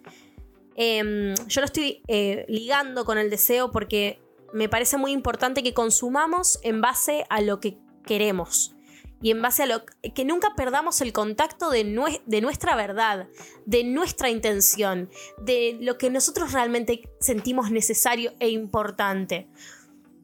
Em, 0.76 1.34
yo 1.48 1.62
lo 1.62 1.66
estoy 1.66 2.02
eh, 2.08 2.46
ligando 2.48 3.06
con 3.06 3.18
el 3.18 3.30
deseo 3.30 3.72
porque 3.72 4.22
me 4.54 4.70
parece 4.70 4.98
muy 4.98 5.12
importante 5.12 5.64
que 5.64 5.74
consumamos 5.74 6.60
en 6.64 6.82
base 6.82 7.26
a 7.30 7.42
lo 7.42 7.60
que 7.60 7.78
queremos. 8.06 8.76
Y 9.22 9.32
en 9.32 9.42
base 9.42 9.64
a 9.64 9.66
lo 9.68 9.84
que 9.86 10.26
nunca 10.26 10.56
perdamos 10.56 11.02
el 11.02 11.14
contacto 11.14 11.70
de, 11.70 11.84
de 12.26 12.42
nuestra 12.42 12.76
verdad, 12.76 13.28
de 13.66 13.84
nuestra 13.84 14.30
intención, 14.30 15.10
de 15.38 15.78
lo 15.80 15.98
que 15.98 16.10
nosotros 16.10 16.54
realmente 16.54 17.10
sentimos 17.20 17.72
necesario 17.72 18.34
e 18.40 18.50
importante. 18.50 19.48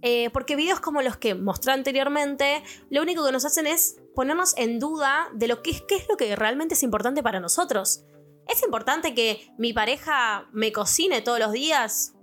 Eh, 0.01 0.29
porque 0.31 0.55
videos 0.55 0.79
como 0.79 1.01
los 1.01 1.17
que 1.17 1.35
mostré 1.35 1.73
anteriormente, 1.73 2.63
lo 2.89 3.01
único 3.01 3.25
que 3.25 3.31
nos 3.31 3.45
hacen 3.45 3.67
es 3.67 3.99
ponernos 4.15 4.55
en 4.57 4.79
duda 4.79 5.29
de 5.33 5.47
lo 5.47 5.61
que 5.61 5.71
es, 5.71 5.81
qué 5.81 5.95
es 5.95 6.07
lo 6.07 6.17
que 6.17 6.35
realmente 6.35 6.75
es 6.75 6.83
importante 6.83 7.23
para 7.23 7.39
nosotros. 7.39 8.03
¿Es 8.47 8.63
importante 8.63 9.13
que 9.13 9.51
mi 9.57 9.73
pareja 9.73 10.47
me 10.53 10.71
cocine 10.71 11.21
todos 11.21 11.39
los 11.39 11.51
días? 11.51 12.13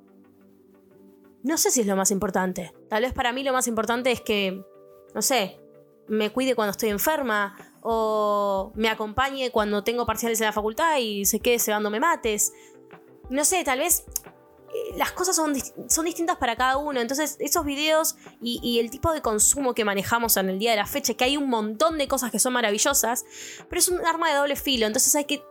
No 1.43 1.59
sé 1.59 1.71
si 1.71 1.83
es 1.83 1.87
lo 1.87 1.97
más 1.97 2.11
importante. 2.11 2.73
Tal 2.89 3.03
vez 3.03 3.13
para 3.13 3.33
mí 3.33 3.43
lo 3.43 3.53
más 3.53 3.67
importante 3.67 4.11
es 4.11 4.21
que, 4.21 4.65
no 5.15 5.21
sé, 5.21 5.61
me 6.09 6.31
cuide 6.31 6.55
cuando 6.55 6.73
estoy 6.73 6.91
enferma 6.91 7.57
o 7.83 8.73
me 8.75 8.89
acompañe 8.89 9.51
cuando 9.51 9.85
tengo 9.85 10.07
parciales 10.07 10.41
en 10.41 10.47
la 10.47 10.53
facultad 10.53 10.99
y 10.99 11.25
se 11.27 11.41
quede 11.41 11.59
cebándome 11.59 12.01
mates. 12.01 12.53
No 13.31 13.45
sé, 13.45 13.65
tal 13.65 13.79
vez 13.79 14.05
eh, 14.75 14.97
las 14.97 15.13
cosas 15.13 15.37
son, 15.37 15.55
son, 15.89 16.05
distintas 16.05 16.37
para 16.37 16.57
cada 16.57 16.77
uno. 16.77 17.01
Entonces, 17.01 17.37
esos 17.41 17.65
videos 17.65 18.17
y, 18.41 18.61
y, 18.63 18.81
el 18.81 18.91
tipo 18.91 19.13
de 19.13 19.23
consumo 19.23 19.75
que 19.75 19.85
manejamos 19.85 20.37
en 20.37 20.49
el 20.49 20.59
día 20.59 20.73
de 20.73 20.77
la 20.77 20.87
fecha, 20.87 21.15
que 21.15 21.25
hay 21.25 21.37
un 21.37 21.49
montón 21.49 21.99
de 21.99 22.09
cosas 22.09 22.31
que 22.31 22.39
son 22.39 22.53
maravillosas, 22.53 23.25
pero 23.69 23.79
es 23.79 23.89
un 23.89 24.05
arma 24.05 24.31
de 24.31 24.37
doble 24.37 24.57
filo. 24.57 24.87
Entonces 24.87 25.15
hay 25.15 25.25
que 25.25 25.43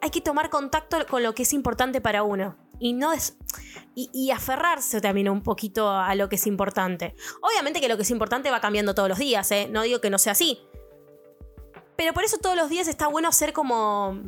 hay 0.00 0.10
que 0.10 0.20
tomar 0.20 0.50
contacto 0.50 0.98
con 1.08 1.22
lo 1.22 1.34
que 1.34 1.44
es 1.44 1.52
importante 1.54 2.00
para 2.02 2.22
uno. 2.22 2.56
Y 2.84 2.92
no 2.92 3.14
es. 3.14 3.38
Y, 3.94 4.30
aferrarse 4.30 5.00
también 5.00 5.30
un 5.30 5.42
poquito 5.42 5.88
a 5.88 6.14
lo 6.16 6.28
que 6.28 6.36
es 6.36 6.46
importante. 6.46 7.14
Obviamente 7.40 7.80
que 7.80 7.88
lo 7.88 7.96
que 7.96 8.02
es 8.02 8.10
importante 8.10 8.50
va 8.50 8.60
cambiando 8.60 8.94
todos 8.94 9.08
los 9.08 9.18
días, 9.18 9.50
¿eh? 9.52 9.68
No 9.70 9.80
digo 9.80 10.02
que 10.02 10.10
no 10.10 10.18
sea 10.18 10.32
así. 10.32 10.60
Pero 11.96 12.12
por 12.12 12.24
eso 12.24 12.36
todos 12.36 12.56
los 12.56 12.68
días 12.68 12.86
está 12.86 13.06
bueno 13.06 13.32
ser 13.32 13.54
como. 13.54 14.20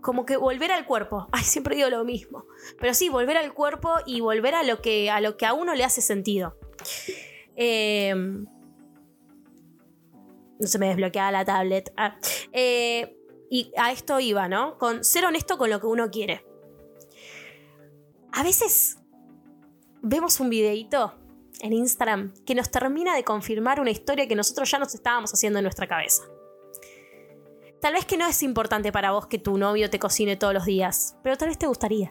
Como 0.00 0.26
que 0.26 0.36
volver 0.36 0.72
al 0.72 0.84
cuerpo. 0.84 1.28
Ay, 1.32 1.44
siempre 1.44 1.76
digo 1.76 1.90
lo 1.90 2.04
mismo. 2.04 2.44
Pero 2.80 2.92
sí, 2.92 3.08
volver 3.08 3.36
al 3.36 3.54
cuerpo 3.54 3.94
y 4.04 4.20
volver 4.20 4.56
a 4.56 4.64
lo 4.64 4.82
que 4.82 5.08
a, 5.08 5.20
lo 5.20 5.36
que 5.36 5.46
a 5.46 5.52
uno 5.52 5.76
le 5.76 5.84
hace 5.84 6.00
sentido. 6.00 6.58
Em, 7.54 8.46
no 10.58 10.66
se 10.66 10.76
me 10.80 10.88
desbloquea 10.88 11.30
la 11.30 11.44
tablet. 11.44 11.92
Ah, 11.96 12.16
eh, 12.52 13.16
y 13.48 13.72
a 13.76 13.92
esto 13.92 14.18
iba, 14.18 14.48
¿no? 14.48 14.76
Con 14.76 15.04
ser 15.04 15.24
honesto 15.24 15.56
con 15.56 15.70
lo 15.70 15.78
que 15.78 15.86
uno 15.86 16.10
quiere. 16.10 16.44
A 18.32 18.42
veces 18.42 18.98
vemos 20.00 20.40
un 20.40 20.48
videito 20.48 21.14
en 21.60 21.74
Instagram 21.74 22.32
que 22.46 22.54
nos 22.54 22.70
termina 22.70 23.14
de 23.14 23.24
confirmar 23.24 23.78
una 23.78 23.90
historia 23.90 24.26
que 24.26 24.34
nosotros 24.34 24.70
ya 24.70 24.78
nos 24.78 24.94
estábamos 24.94 25.32
haciendo 25.34 25.58
en 25.58 25.64
nuestra 25.64 25.86
cabeza. 25.86 26.22
Tal 27.80 27.92
vez 27.92 28.06
que 28.06 28.16
no 28.16 28.26
es 28.26 28.42
importante 28.42 28.90
para 28.90 29.10
vos 29.12 29.26
que 29.26 29.38
tu 29.38 29.58
novio 29.58 29.90
te 29.90 29.98
cocine 29.98 30.36
todos 30.36 30.54
los 30.54 30.64
días, 30.64 31.16
pero 31.22 31.36
tal 31.36 31.48
vez 31.48 31.58
te 31.58 31.66
gustaría. 31.66 32.10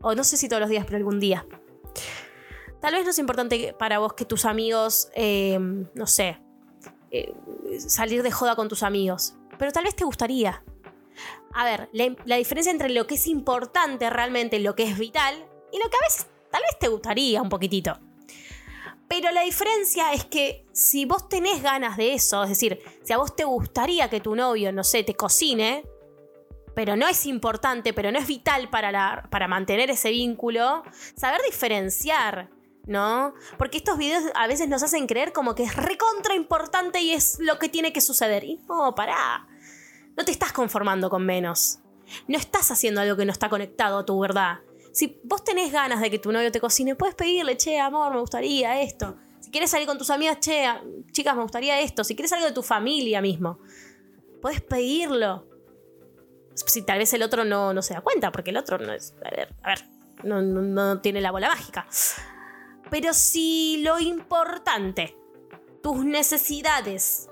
O 0.00 0.14
no 0.14 0.24
sé 0.24 0.36
si 0.36 0.48
todos 0.48 0.60
los 0.60 0.70
días, 0.70 0.84
pero 0.86 0.96
algún 0.96 1.20
día. 1.20 1.46
Tal 2.80 2.94
vez 2.94 3.04
no 3.04 3.10
es 3.10 3.18
importante 3.18 3.74
para 3.78 3.98
vos 3.98 4.14
que 4.14 4.24
tus 4.24 4.44
amigos, 4.44 5.10
eh, 5.14 5.58
no 5.58 6.06
sé, 6.06 6.40
eh, 7.10 7.34
salir 7.78 8.22
de 8.22 8.30
joda 8.30 8.56
con 8.56 8.68
tus 8.68 8.82
amigos, 8.82 9.34
pero 9.58 9.70
tal 9.70 9.84
vez 9.84 9.94
te 9.94 10.04
gustaría. 10.04 10.62
A 11.52 11.64
ver, 11.64 11.88
la, 11.92 12.36
diferencia 12.36 12.72
entre 12.72 12.90
lo 12.90 13.06
que 13.06 13.14
es 13.14 13.26
importante 13.26 14.10
realmente, 14.10 14.58
lo 14.58 14.74
que 14.74 14.84
es 14.84 14.98
vital, 14.98 15.34
y 15.72 15.78
lo 15.78 15.88
que 15.90 15.96
a 15.96 16.06
veces 16.06 16.26
tal 16.50 16.62
vez 16.62 16.78
te 16.78 16.88
gustaría 16.88 17.42
un 17.42 17.48
poquitito. 17.48 17.98
Pero 19.08 19.30
la 19.30 19.42
diferencia 19.42 20.12
es 20.12 20.24
que 20.24 20.66
si 20.72 21.04
vos 21.04 21.28
tenés 21.28 21.62
ganas 21.62 21.96
de 21.96 22.14
eso, 22.14 22.42
es 22.42 22.48
decir, 22.48 22.80
si 23.02 23.12
a 23.12 23.18
vos 23.18 23.36
te 23.36 23.44
gustaría 23.44 24.08
que 24.08 24.20
tu 24.20 24.34
novio, 24.34 24.72
no 24.72 24.82
sé, 24.82 25.04
te 25.04 25.14
cocine, 25.14 25.84
pero 26.74 26.96
no 26.96 27.06
es 27.06 27.26
importante, 27.26 27.92
pero 27.92 28.10
no 28.10 28.18
es 28.18 28.26
vital 28.26 28.70
para, 28.70 29.28
para 29.30 29.46
mantener 29.46 29.90
ese 29.90 30.10
vínculo, 30.10 30.82
saber 31.16 31.40
diferenciar, 31.42 32.50
¿no? 32.86 33.34
Porque 33.58 33.78
estos 33.78 33.98
videos 33.98 34.24
a 34.34 34.46
veces 34.46 34.68
nos 34.68 34.82
hacen 34.82 35.06
creer 35.06 35.32
como 35.32 35.54
que 35.54 35.64
es 35.64 35.76
recontra 35.76 36.34
importante 36.34 37.00
y 37.00 37.12
es 37.12 37.38
lo 37.38 37.58
que 37.58 37.68
tiene 37.68 37.92
que 37.92 38.00
suceder. 38.00 38.44
Y 38.44 38.60
no, 38.68 38.94
pará. 38.94 39.46
No 40.16 40.24
te 40.24 40.32
estás 40.32 40.52
conformando 40.52 41.10
con 41.10 41.24
menos. 41.24 41.80
No 42.28 42.38
estás 42.38 42.70
haciendo 42.70 43.00
algo 43.00 43.16
que 43.16 43.24
no 43.24 43.32
está 43.32 43.48
conectado 43.48 43.98
a 43.98 44.04
tu 44.04 44.18
verdad. 44.20 44.60
Si 44.92 45.20
vos 45.24 45.42
tenés 45.42 45.72
ganas 45.72 46.00
de 46.00 46.10
que 46.10 46.18
tu 46.18 46.30
novio 46.30 46.52
te 46.52 46.60
cocine, 46.60 46.94
puedes 46.94 47.14
pedirle, 47.14 47.56
che, 47.56 47.80
amor, 47.80 48.12
me 48.12 48.20
gustaría 48.20 48.80
esto. 48.80 49.16
Si 49.40 49.50
quieres 49.50 49.70
salir 49.70 49.86
con 49.86 49.98
tus 49.98 50.10
amigas, 50.10 50.38
che, 50.40 50.68
chicas, 51.10 51.34
me 51.34 51.42
gustaría 51.42 51.80
esto. 51.80 52.04
Si 52.04 52.14
quieres 52.14 52.32
algo 52.32 52.46
de 52.46 52.52
tu 52.52 52.62
familia 52.62 53.20
mismo, 53.20 53.58
puedes 54.40 54.60
pedirlo. 54.60 55.48
Si 56.54 56.82
tal 56.82 56.98
vez 56.98 57.12
el 57.12 57.22
otro 57.22 57.44
no, 57.44 57.74
no 57.74 57.82
se 57.82 57.94
da 57.94 58.00
cuenta, 58.00 58.30
porque 58.30 58.50
el 58.50 58.56
otro 58.56 58.78
no 58.78 58.92
es. 58.92 59.14
A 59.24 59.30
ver, 59.30 59.54
a 59.62 59.68
ver, 59.70 59.84
no, 60.22 60.40
no 60.40 61.00
tiene 61.00 61.20
la 61.20 61.32
bola 61.32 61.48
mágica. 61.48 61.86
Pero 62.90 63.12
si 63.12 63.82
lo 63.82 63.98
importante, 63.98 65.16
tus 65.82 66.04
necesidades, 66.04 67.28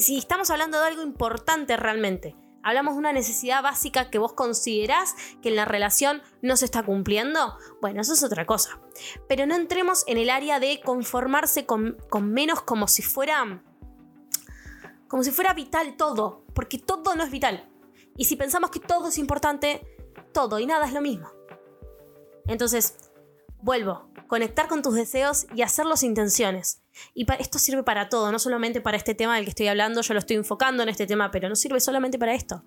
si 0.00 0.18
estamos 0.18 0.50
hablando 0.50 0.80
de 0.80 0.86
algo 0.86 1.02
importante 1.02 1.76
realmente, 1.76 2.36
hablamos 2.62 2.94
de 2.94 3.00
una 3.00 3.12
necesidad 3.12 3.62
básica 3.62 4.10
que 4.10 4.18
vos 4.18 4.32
considerás 4.32 5.14
que 5.42 5.50
en 5.50 5.56
la 5.56 5.64
relación 5.64 6.22
no 6.40 6.56
se 6.56 6.64
está 6.64 6.82
cumpliendo, 6.82 7.58
bueno, 7.80 8.00
eso 8.00 8.12
es 8.12 8.22
otra 8.22 8.46
cosa. 8.46 8.80
Pero 9.28 9.46
no 9.46 9.54
entremos 9.54 10.04
en 10.06 10.18
el 10.18 10.30
área 10.30 10.60
de 10.60 10.80
conformarse 10.80 11.66
con, 11.66 11.96
menos 12.22 12.62
como 12.62 12.88
si 12.88 13.02
fuera. 13.02 13.62
como 15.08 15.22
si 15.22 15.30
fuera 15.30 15.54
vital 15.54 15.96
todo, 15.96 16.44
porque 16.54 16.78
todo 16.78 17.14
no 17.14 17.24
es 17.24 17.30
vital. 17.30 17.68
Y 18.16 18.24
si 18.26 18.36
pensamos 18.36 18.70
que 18.70 18.80
todo 18.80 19.08
es 19.08 19.18
importante, 19.18 19.86
todo 20.32 20.58
y 20.58 20.66
nada 20.66 20.86
es 20.86 20.92
lo 20.92 21.00
mismo. 21.00 21.30
Entonces, 22.46 22.96
vuelvo, 23.62 24.10
conectar 24.26 24.68
con 24.68 24.82
tus 24.82 24.94
deseos 24.94 25.46
y 25.54 25.62
hacerlos 25.62 26.02
intenciones. 26.02 26.82
Y 27.14 27.26
esto 27.38 27.58
sirve 27.58 27.82
para 27.82 28.08
todo, 28.08 28.30
no 28.30 28.38
solamente 28.38 28.80
para 28.80 28.96
este 28.96 29.14
tema 29.14 29.36
del 29.36 29.44
que 29.44 29.50
estoy 29.50 29.68
hablando, 29.68 30.02
yo 30.02 30.12
lo 30.14 30.20
estoy 30.20 30.36
enfocando 30.36 30.82
en 30.82 30.88
este 30.88 31.06
tema, 31.06 31.30
pero 31.30 31.48
no 31.48 31.56
sirve 31.56 31.80
solamente 31.80 32.18
para 32.18 32.34
esto. 32.34 32.64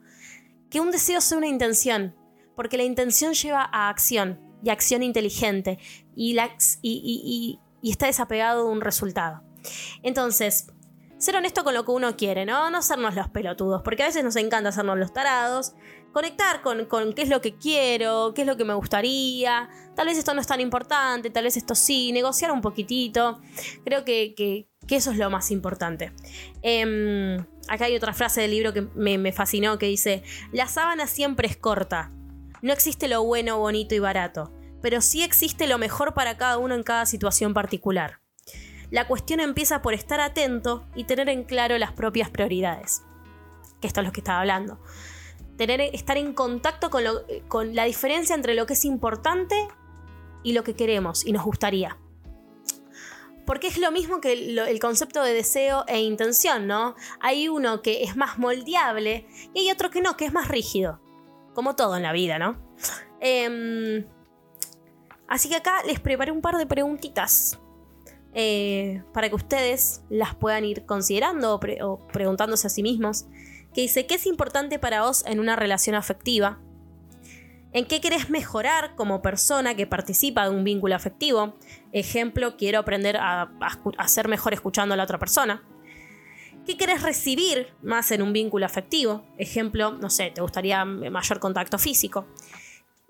Que 0.69 0.79
un 0.79 0.91
deseo 0.91 1.21
sea 1.21 1.37
una 1.37 1.47
intención, 1.47 2.15
porque 2.55 2.77
la 2.77 2.83
intención 2.83 3.33
lleva 3.33 3.69
a 3.71 3.89
acción, 3.89 4.41
y 4.63 4.69
acción 4.69 5.03
inteligente, 5.03 5.77
y, 6.15 6.33
la, 6.33 6.55
y, 6.81 7.59
y 7.81 7.91
está 7.91 8.07
desapegado 8.07 8.65
de 8.65 8.71
un 8.71 8.81
resultado. 8.81 9.43
Entonces, 10.01 10.67
ser 11.17 11.35
honesto 11.35 11.63
con 11.63 11.73
lo 11.73 11.85
que 11.85 11.91
uno 11.91 12.15
quiere, 12.17 12.45
¿no? 12.45 12.69
No 12.69 12.77
hacernos 12.79 13.15
los 13.15 13.29
pelotudos, 13.29 13.81
porque 13.83 14.03
a 14.03 14.07
veces 14.07 14.23
nos 14.23 14.35
encanta 14.35 14.69
hacernos 14.69 14.97
los 14.97 15.13
tarados, 15.13 15.73
conectar 16.15 16.61
con, 16.61 16.87
qué 17.13 17.23
es 17.23 17.27
lo 17.27 17.41
que 17.41 17.57
quiero, 17.57 18.31
qué 18.33 18.43
es 18.43 18.47
lo 18.47 18.55
que 18.55 18.63
me 18.63 18.73
gustaría. 18.73 19.67
Tal 19.97 20.07
vez 20.07 20.17
esto 20.17 20.33
no 20.33 20.39
es 20.39 20.47
tan 20.47 20.61
importante, 20.61 21.29
tal 21.29 21.43
vez 21.43 21.57
esto 21.57 21.75
sí, 21.75 22.13
negociar 22.13 22.53
un 22.53 22.61
poquitito. 22.61 23.41
Creo 23.83 24.05
que, 24.05 24.65
eso 24.87 25.11
es 25.11 25.17
lo 25.17 25.29
más 25.29 25.51
importante. 25.51 26.13
Em, 26.61 27.45
acá 27.67 27.85
hay 27.85 27.97
otra 27.97 28.13
frase 28.13 28.39
del 28.39 28.51
libro 28.51 28.71
que 28.71 28.87
me, 28.95 29.17
me 29.17 29.33
fascinó 29.33 29.77
que 29.77 29.87
dice, 29.87 30.23
la 30.53 30.69
sábana 30.69 31.05
siempre 31.05 31.49
es 31.49 31.57
corta. 31.57 32.13
No 32.61 32.71
existe 32.71 33.09
lo 33.09 33.21
bueno, 33.25 33.59
bonito 33.59 33.93
y 33.93 33.99
barato, 33.99 34.53
pero 34.81 35.01
sí 35.01 35.21
existe 35.21 35.67
lo 35.67 35.77
mejor 35.77 36.13
para 36.13 36.37
cada 36.37 36.59
uno 36.59 36.75
en 36.75 36.83
cada 36.83 37.05
situación 37.05 37.53
particular. 37.53 38.21
La 38.89 39.05
cuestión 39.05 39.41
empieza 39.41 39.81
por 39.81 39.93
estar 39.93 40.21
atento 40.21 40.87
y 40.95 41.03
tener 41.03 41.27
en 41.27 41.43
claro 41.43 41.77
las 41.77 41.91
propias 41.91 42.29
prioridades. 42.29 43.01
Que 43.81 43.87
esto 43.87 43.99
es 43.99 44.07
lo 44.07 44.13
que 44.13 44.21
estaba 44.21 44.39
hablando 44.39 44.79
tener, 45.57 45.81
estar 45.81 46.17
en 46.17 46.33
contacto 46.33 46.89
con, 46.89 47.75
la 47.75 47.83
diferencia 47.85 48.35
entre 48.35 48.53
lo 48.53 48.65
que 48.65 48.73
es 48.73 48.85
importante 48.85 49.55
y 50.43 50.53
lo 50.53 50.63
que 50.63 50.75
queremos 50.75 51.25
y 51.25 51.31
nos 51.31 51.43
gustaría. 51.43 51.97
Porque 53.45 53.67
es 53.67 53.77
lo 53.77 53.91
mismo 53.91 54.21
que 54.21 54.33
el, 54.33 54.79
concepto 54.79 55.21
de 55.23 55.33
deseo 55.33 55.85
e 55.87 55.99
intención, 55.99 56.65
¿no? 56.67 56.95
Hay 57.19 57.47
uno 57.47 57.81
que 57.81 58.03
es 58.03 58.15
más 58.15 58.39
moldeable 58.39 59.27
y 59.53 59.59
hay 59.59 59.71
otro 59.71 59.91
que 59.91 60.01
no, 60.01 60.17
que 60.17 60.25
es 60.25 60.33
más 60.33 60.47
rígido. 60.47 60.99
Como 61.53 61.75
todo 61.75 61.95
en 61.95 62.03
la 62.03 62.11
vida, 62.11 62.39
¿no? 62.39 62.57
Em, 63.19 64.05
así 65.27 65.47
que 65.47 65.55
acá 65.55 65.83
les 65.85 65.99
preparé 65.99 66.31
un 66.31 66.41
par 66.41 66.57
de 66.57 66.65
preguntitas 66.65 67.59
eh, 68.33 69.03
para 69.13 69.29
que 69.29 69.35
ustedes 69.35 70.01
las 70.09 70.35
puedan 70.35 70.65
ir 70.65 70.85
considerando 70.85 71.59
o 71.81 72.07
preguntándose 72.07 72.67
a 72.67 72.69
sí 72.69 72.83
mismos 72.83 73.27
que 73.75 73.81
dice, 73.81 74.07
¿qué 74.07 74.15
es 74.15 74.25
importante 74.25 74.79
para 74.79 75.03
vos 75.03 75.25
en 75.27 75.39
una 75.39 75.57
relación 75.57 75.95
afectiva? 75.95 76.59
¿En 77.73 77.85
qué 77.85 77.99
querés 77.99 78.29
mejorar 78.29 78.95
como 78.95 79.21
persona 79.21 79.75
que 79.75 79.85
participa 79.85 80.45
de 80.45 80.55
un 80.55 80.63
vínculo 80.63 80.95
afectivo? 80.95 81.57
Ejemplo, 81.91 82.55
quiero 82.55 82.79
aprender 82.79 83.17
a, 83.19 83.51
ser 84.07 84.29
mejor 84.29 84.53
escuchando 84.53 84.93
a 84.93 84.97
la 84.97 85.03
otra 85.03 85.19
persona. 85.19 85.61
¿Qué 86.65 86.77
querés 86.77 87.01
recibir 87.01 87.67
más 87.83 88.11
en 88.11 88.21
un 88.21 88.31
vínculo 88.31 88.65
afectivo? 88.65 89.25
Ejemplo, 89.37 89.91
no 89.91 90.09
sé, 90.09 90.31
te 90.33 90.41
gustaría 90.41 90.85
mayor 90.85 91.39
contacto 91.39 91.77
físico. 91.77 92.25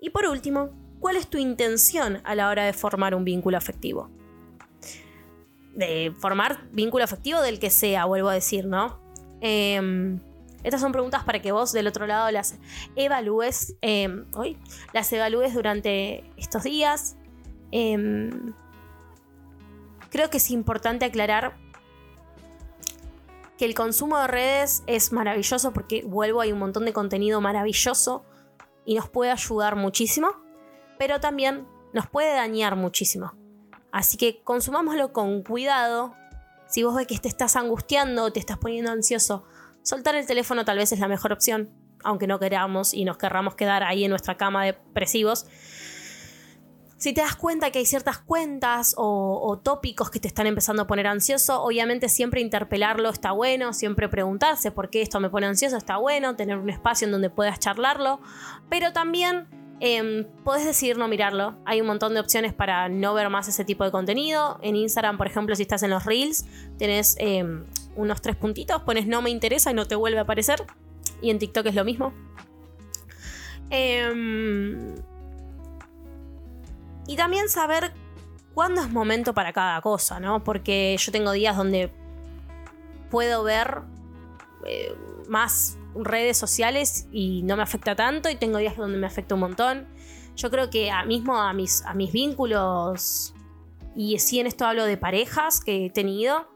Y 0.00 0.10
por 0.10 0.26
último, 0.26 0.70
¿cuál 0.98 1.14
es 1.14 1.28
tu 1.28 1.38
intención 1.38 2.20
a 2.24 2.34
la 2.34 2.48
hora 2.48 2.64
de 2.64 2.72
formar 2.72 3.14
un 3.14 3.24
vínculo 3.24 3.56
afectivo? 3.56 4.10
de 5.76 6.10
formar 6.18 6.70
vínculo 6.72 7.04
afectivo 7.04 7.42
del 7.42 7.58
que 7.58 7.68
sea, 7.68 8.06
vuelvo 8.06 8.30
a 8.30 8.34
decir, 8.34 8.64
¿no? 8.64 8.98
Em, 9.42 10.18
estas 10.66 10.80
son 10.80 10.90
preguntas 10.90 11.22
para 11.22 11.40
que 11.40 11.52
vos 11.52 11.72
del 11.72 11.86
otro 11.86 12.08
lado 12.08 12.28
las 12.32 12.58
evalúes 12.96 13.76
em, 13.82 14.26
hoy, 14.34 14.58
las 14.92 15.12
evalúes 15.12 15.54
durante 15.54 16.28
estos 16.36 16.64
días. 16.64 17.16
Em, 17.70 18.52
creo 20.10 20.28
que 20.28 20.38
es 20.38 20.50
importante 20.50 21.04
aclarar 21.04 21.56
que 23.56 23.64
el 23.64 23.74
consumo 23.74 24.18
de 24.18 24.26
redes 24.26 24.82
es 24.88 25.12
maravilloso 25.12 25.72
porque 25.72 26.02
vuelvo, 26.02 26.40
hay 26.40 26.50
un 26.50 26.58
montón 26.58 26.84
de 26.84 26.92
contenido 26.92 27.40
maravilloso 27.40 28.24
y 28.84 28.96
nos 28.96 29.08
puede 29.08 29.30
ayudar 29.30 29.76
muchísimo, 29.76 30.32
pero 30.98 31.20
también 31.20 31.64
nos 31.92 32.08
puede 32.08 32.34
dañar 32.34 32.74
muchísimo. 32.74 33.34
Así 33.92 34.16
que 34.16 34.42
consumámoslo 34.42 35.12
con 35.12 35.44
cuidado. 35.44 36.16
Si 36.66 36.82
vos 36.82 36.96
ves 36.96 37.06
que 37.06 37.20
te 37.20 37.28
estás 37.28 37.54
angustiando 37.54 38.32
te 38.32 38.40
estás 38.40 38.58
poniendo 38.58 38.90
ansioso, 38.90 39.44
soltar 39.86 40.16
el 40.16 40.26
teléfono 40.26 40.64
tal 40.64 40.78
vez 40.78 40.90
es 40.90 40.98
la 40.98 41.06
mejor 41.06 41.32
opción, 41.32 41.70
aunque 42.02 42.26
no 42.26 42.40
queramos 42.40 42.92
y 42.92 43.04
nos 43.04 43.18
querramos 43.18 43.54
quedar 43.54 43.84
ahí 43.84 44.02
en 44.02 44.10
nuestra 44.10 44.36
cama 44.36 44.64
depresivos. 44.64 45.46
Si 46.98 47.12
te 47.12 47.20
das 47.20 47.36
cuenta 47.36 47.70
que 47.70 47.78
hay 47.78 47.86
ciertas 47.86 48.18
cuentas 48.18 48.94
o, 48.96 49.60
tópicos 49.62 50.10
que 50.10 50.18
te 50.18 50.26
están 50.26 50.48
empezando 50.48 50.82
a 50.82 50.86
poner 50.88 51.06
ansioso, 51.06 51.62
obviamente 51.62 52.08
siempre 52.08 52.40
interpelarlo 52.40 53.10
está 53.10 53.30
bueno, 53.30 53.72
siempre 53.72 54.08
preguntarse 54.08 54.72
por 54.72 54.90
qué 54.90 55.02
esto 55.02 55.20
me 55.20 55.30
pone 55.30 55.46
ansioso 55.46 55.76
está 55.76 55.98
bueno, 55.98 56.34
tener 56.34 56.58
un 56.58 56.70
espacio 56.70 57.04
en 57.04 57.12
donde 57.12 57.30
puedas 57.30 57.60
charlarlo, 57.60 58.18
pero 58.68 58.92
también 58.92 59.46
eh, 59.78 60.26
podés 60.42 60.64
decidir 60.64 60.98
no 60.98 61.06
mirarlo. 61.06 61.54
Hay 61.64 61.80
un 61.80 61.86
montón 61.86 62.12
de 62.14 62.18
opciones 62.18 62.52
para 62.52 62.88
no 62.88 63.14
ver 63.14 63.30
más 63.30 63.46
ese 63.46 63.64
tipo 63.64 63.84
de 63.84 63.92
contenido. 63.92 64.58
En 64.62 64.74
Instagram, 64.74 65.16
por 65.16 65.28
ejemplo, 65.28 65.54
si 65.54 65.62
estás 65.62 65.84
en 65.84 65.90
los 65.90 66.04
Reels, 66.04 66.44
tenés 66.78 67.14
em, 67.20 67.66
unos 67.96 68.20
tres 68.22 68.36
puntitos, 68.36 68.82
pones 68.82 69.06
no 69.06 69.22
me 69.22 69.30
interesa 69.30 69.70
y 69.70 69.74
no 69.74 69.86
te 69.86 69.94
vuelve 69.94 70.18
a 70.18 70.22
aparecer. 70.22 70.64
Y 71.20 71.30
en 71.30 71.38
TikTok 71.38 71.66
es 71.66 71.74
lo 71.74 71.84
mismo. 71.84 72.12
Eh, 73.70 74.94
y 77.06 77.16
también 77.16 77.48
saber 77.48 77.92
cuándo 78.54 78.80
es 78.82 78.90
momento 78.90 79.34
para 79.34 79.52
cada 79.52 79.80
cosa, 79.80 80.18
¿no? 80.20 80.42
Porque 80.42 80.96
yo 80.98 81.12
tengo 81.12 81.32
días 81.32 81.56
donde 81.56 81.90
puedo 83.10 83.44
ver 83.44 83.82
eh, 84.64 84.94
más 85.28 85.78
redes 85.94 86.36
sociales 86.36 87.06
y 87.12 87.42
no 87.42 87.56
me 87.56 87.62
afecta 87.62 87.94
tanto 87.94 88.28
y 88.28 88.36
tengo 88.36 88.58
días 88.58 88.76
donde 88.76 88.98
me 88.98 89.06
afecta 89.06 89.34
un 89.34 89.40
montón. 89.40 89.86
Yo 90.36 90.50
creo 90.50 90.68
que 90.68 90.90
a 90.90 91.04
mismo 91.04 91.38
a 91.38 91.52
mis, 91.52 91.82
a 91.86 91.94
mis 91.94 92.12
vínculos, 92.12 93.34
y 93.94 94.18
sí 94.18 94.40
en 94.40 94.46
esto 94.46 94.66
hablo 94.66 94.84
de 94.84 94.98
parejas 94.98 95.60
que 95.60 95.86
he 95.86 95.90
tenido, 95.90 96.48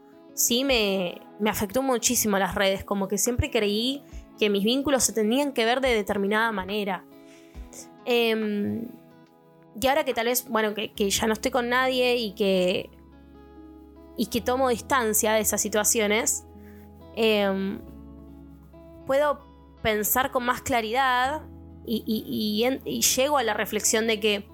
sí 0.45 0.63
me, 0.63 1.21
me 1.39 1.49
afectó 1.49 1.81
muchísimo 1.81 2.37
las 2.37 2.55
redes, 2.55 2.83
como 2.83 3.07
que 3.07 3.17
siempre 3.17 3.49
creí 3.49 4.03
que 4.39 4.49
mis 4.49 4.63
vínculos 4.63 5.03
se 5.03 5.13
tenían 5.13 5.53
que 5.53 5.65
ver 5.65 5.81
de 5.81 5.93
determinada 5.93 6.51
manera. 6.51 7.05
Eh, 8.05 8.87
y 9.79 9.87
ahora 9.87 10.03
que 10.03 10.13
tal 10.13 10.25
vez, 10.25 10.47
bueno, 10.49 10.73
que, 10.73 11.09
ya 11.09 11.27
no 11.27 11.33
estoy 11.33 11.51
con 11.51 11.69
nadie 11.69 12.17
y 12.17 12.33
que. 12.33 12.89
y 14.17 14.25
que 14.27 14.41
tomo 14.41 14.69
distancia 14.69 15.33
de 15.33 15.41
esas 15.41 15.61
situaciones, 15.61 16.45
em, 17.15 17.79
puedo 19.07 19.45
pensar 19.81 20.31
con 20.31 20.45
más 20.45 20.61
claridad 20.61 21.43
y, 21.85 22.65
llego 23.15 23.37
a 23.37 23.43
la 23.43 23.53
reflexión 23.53 24.07
de 24.07 24.19
que 24.19 24.47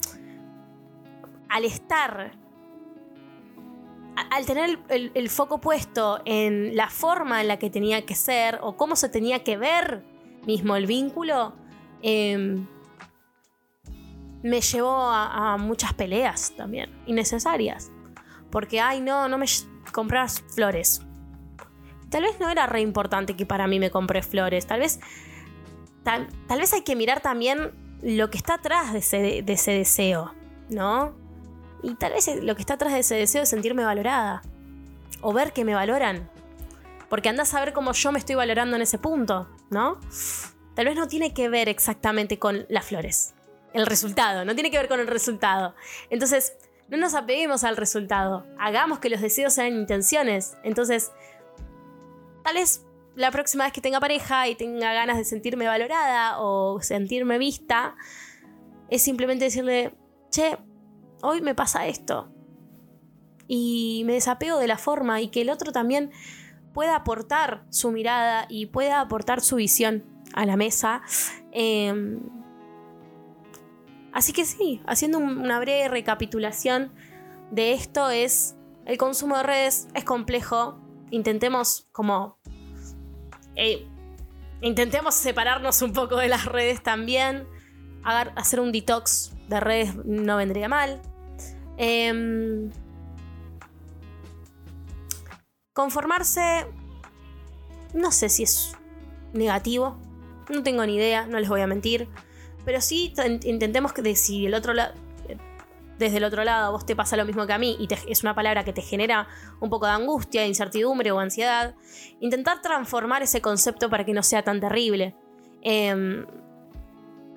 al 1.49 1.65
estar, 1.65 2.37
al 4.17 4.45
tener 4.45 4.79
el, 4.89 5.29
foco 5.29 5.59
puesto 5.59 6.19
en 6.25 6.75
la 6.75 6.89
forma 6.89 7.41
en 7.41 7.47
la 7.47 7.57
que 7.57 7.69
tenía 7.69 8.05
que 8.05 8.15
ser 8.15 8.59
o 8.63 8.75
cómo 8.75 8.95
se 8.95 9.09
tenía 9.09 9.43
que 9.43 9.57
ver 9.57 10.03
mismo 10.45 10.75
el 10.75 10.87
vínculo, 10.87 11.53
eh, 12.01 12.57
me 14.41 14.61
llevó 14.61 14.95
a, 14.95 15.57
muchas 15.57 15.93
peleas 15.93 16.53
también, 16.55 16.89
innecesarias. 17.05 17.91
Porque, 18.49 18.79
ay, 18.79 19.01
no, 19.01 19.27
no 19.27 19.37
me 19.37 19.45
compras 19.91 20.43
flores. 20.55 21.01
Tal 22.09 22.23
vez 22.23 22.39
no 22.39 22.49
era 22.49 22.65
re 22.65 22.81
importante 22.81 23.35
que 23.35 23.45
para 23.45 23.67
mí 23.67 23.79
me 23.79 23.91
compres 23.91 24.25
flores. 24.25 24.65
Tal 24.65 24.79
vez, 24.79 24.99
tal, 26.03 26.27
vez 26.57 26.73
hay 26.73 26.81
que 26.81 26.95
mirar 26.95 27.19
también 27.19 27.73
lo 28.01 28.29
que 28.29 28.37
está 28.37 28.55
atrás 28.55 28.93
de 28.93 29.43
ese 29.45 29.71
deseo, 29.71 30.33
¿no? 30.69 31.26
Y 31.87 31.95
tal 31.95 32.11
vez 32.11 32.29
lo 32.43 32.53
que 32.55 32.61
está 32.61 32.73
atrás 32.73 32.91
de 32.91 32.99
ese 32.99 33.15
deseo 33.15 33.43
es 33.43 33.49
sentirme 33.49 33.85
valorada. 33.85 34.41
O 35.21 35.31
ver 35.31 35.53
que 35.53 35.63
me 35.63 35.73
valoran. 35.73 36.29
Porque 37.09 37.29
andas 37.29 37.53
a 37.53 37.61
ver 37.61 37.71
cómo 37.71 37.93
yo 37.93 38.11
me 38.11 38.19
estoy 38.19 38.35
valorando 38.35 38.75
en 38.75 38.81
ese 38.81 38.97
punto, 38.97 39.47
¿no? 39.69 39.97
Tal 40.75 40.85
vez 40.85 40.97
no 40.97 41.07
tiene 41.07 41.33
que 41.33 41.47
ver 41.47 41.69
exactamente 41.69 42.37
con 42.37 42.65
las 42.67 42.85
flores 42.85 43.33
el 43.73 43.85
resultado, 43.85 44.43
no 44.43 44.53
tiene 44.53 44.71
que 44.71 44.77
ver 44.77 44.87
con 44.87 44.99
el 44.99 45.07
resultado. 45.07 45.75
Entonces, 46.09 46.57
no 46.89 46.97
nos 46.97 47.13
apeguemos 47.13 47.63
al 47.63 47.77
resultado, 47.77 48.45
hagamos 48.59 48.99
que 48.99 49.09
los 49.09 49.21
deseos 49.21 49.53
sean 49.53 49.73
intenciones. 49.73 50.57
Entonces, 50.63 51.11
tal 52.43 52.55
vez 52.55 52.83
la 53.15 53.31
próxima 53.31 53.63
vez 53.65 53.73
que 53.73 53.81
tenga 53.81 53.99
pareja 53.99 54.47
y 54.47 54.55
tenga 54.55 54.93
ganas 54.93 55.17
de 55.17 55.25
sentirme 55.25 55.67
valorada 55.67 56.39
o 56.39 56.81
sentirme 56.81 57.37
vista, 57.37 57.95
es 58.89 59.01
simplemente 59.01 59.45
decirle, 59.45 59.93
che, 60.31 60.57
hoy 61.21 61.41
me 61.41 61.55
pasa 61.55 61.87
esto. 61.87 62.29
Y 63.47 64.03
me 64.05 64.13
desapego 64.13 64.59
de 64.59 64.67
la 64.67 64.77
forma 64.77 65.21
y 65.21 65.29
que 65.29 65.41
el 65.41 65.49
otro 65.49 65.71
también 65.71 66.11
pueda 66.73 66.95
aportar 66.95 67.65
su 67.69 67.91
mirada 67.91 68.45
y 68.49 68.67
pueda 68.67 68.99
aportar 68.99 69.41
su 69.41 69.55
visión 69.55 70.03
a 70.33 70.45
la 70.45 70.57
mesa. 70.57 71.01
Em, 71.51 72.19
Así 74.17 74.33
que 74.33 74.45
sí, 74.45 74.81
haciendo 74.87 75.19
una 75.19 75.59
breve 75.59 75.89
recapitulación 75.89 76.91
de 77.51 77.73
esto 77.73 78.09
es, 78.09 78.57
el 78.87 78.97
consumo 78.97 79.37
de 79.37 79.43
redes 79.43 79.89
es 79.93 80.03
complejo, 80.05 80.81
intentemos 81.11 81.87
como... 81.91 82.39
Eh, 83.55 83.87
intentemos 84.61 85.13
separarnos 85.13 85.83
un 85.83 85.93
poco 85.93 86.17
de 86.17 86.29
las 86.29 86.45
redes 86.45 86.81
también, 86.81 87.47
hacer 88.03 88.59
un 88.59 88.71
detox 88.71 89.35
de 89.47 89.59
redes 89.59 89.95
no 90.05 90.37
vendría 90.37 90.69
mal. 90.69 91.01
Em, 91.77 92.71
conformarse, 95.73 96.65
no 97.93 98.11
sé 98.11 98.29
si 98.29 98.43
es 98.43 98.73
negativo, 99.33 99.97
no 100.49 100.63
tengo 100.63 100.85
ni 100.85 100.95
idea, 100.95 101.27
no 101.27 101.39
les 101.39 101.49
voy 101.49 101.61
a 101.61 101.67
mentir. 101.67 102.07
Pero 102.65 102.81
sí 102.81 103.13
intentemos 103.43 103.93
que 103.93 104.15
si 104.15 104.45
el 104.45 104.53
otro 104.53 104.73
lado 104.73 104.93
desde 105.97 106.17
el 106.17 106.23
otro 106.23 106.43
lado 106.43 106.71
vos 106.71 106.85
te 106.85 106.95
pasa 106.95 107.17
lo 107.17 107.25
mismo 107.25 107.47
que 107.47 107.53
a 107.53 107.57
mí 107.57 107.75
y 107.79 107.87
es 108.07 108.21
una 108.21 108.35
palabra 108.35 108.63
que 108.63 108.73
te 108.73 108.81
genera 108.81 109.27
un 109.59 109.69
poco 109.69 109.85
de 109.85 109.93
angustia, 109.93 110.45
incertidumbre 110.45 111.11
o 111.11 111.19
ansiedad, 111.19 111.75
intentar 112.19 112.61
transformar 112.61 113.23
ese 113.23 113.41
concepto 113.41 113.89
para 113.89 114.05
que 114.05 114.13
no 114.13 114.23
sea 114.23 114.43
tan 114.43 114.59
terrible. 114.59 115.15
Em, 115.61 116.25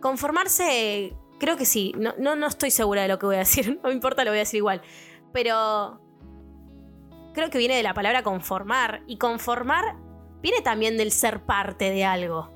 conformarse, 0.01 1.15
creo 1.41 1.57
que 1.57 1.65
sí, 1.65 1.93
no, 1.99 2.15
no, 2.19 2.37
no, 2.37 2.47
estoy 2.47 2.71
segura 2.71 3.03
de 3.03 3.09
lo 3.09 3.19
que 3.19 3.27
voy 3.27 3.37
a 3.37 3.41
decir, 3.41 3.81
no 3.83 3.89
me 3.89 3.95
importa, 3.95 4.25
lo 4.25 4.31
voy 4.31 4.39
a 4.39 4.41
decir 4.41 4.59
igual, 4.59 4.83
pero 5.33 6.01
creo 7.35 7.51
que 7.51 7.59
viene 7.59 7.75
de 7.75 7.83
la 7.83 7.95
palabra 7.95 8.23
conformar 8.23 9.03
y 9.09 9.17
conformar 9.19 9.97
viene 10.43 10.61
también 10.63 10.97
del 10.97 11.11
ser 11.11 11.45
parte 11.45 11.91
de 11.91 12.05
algo, 12.05 12.51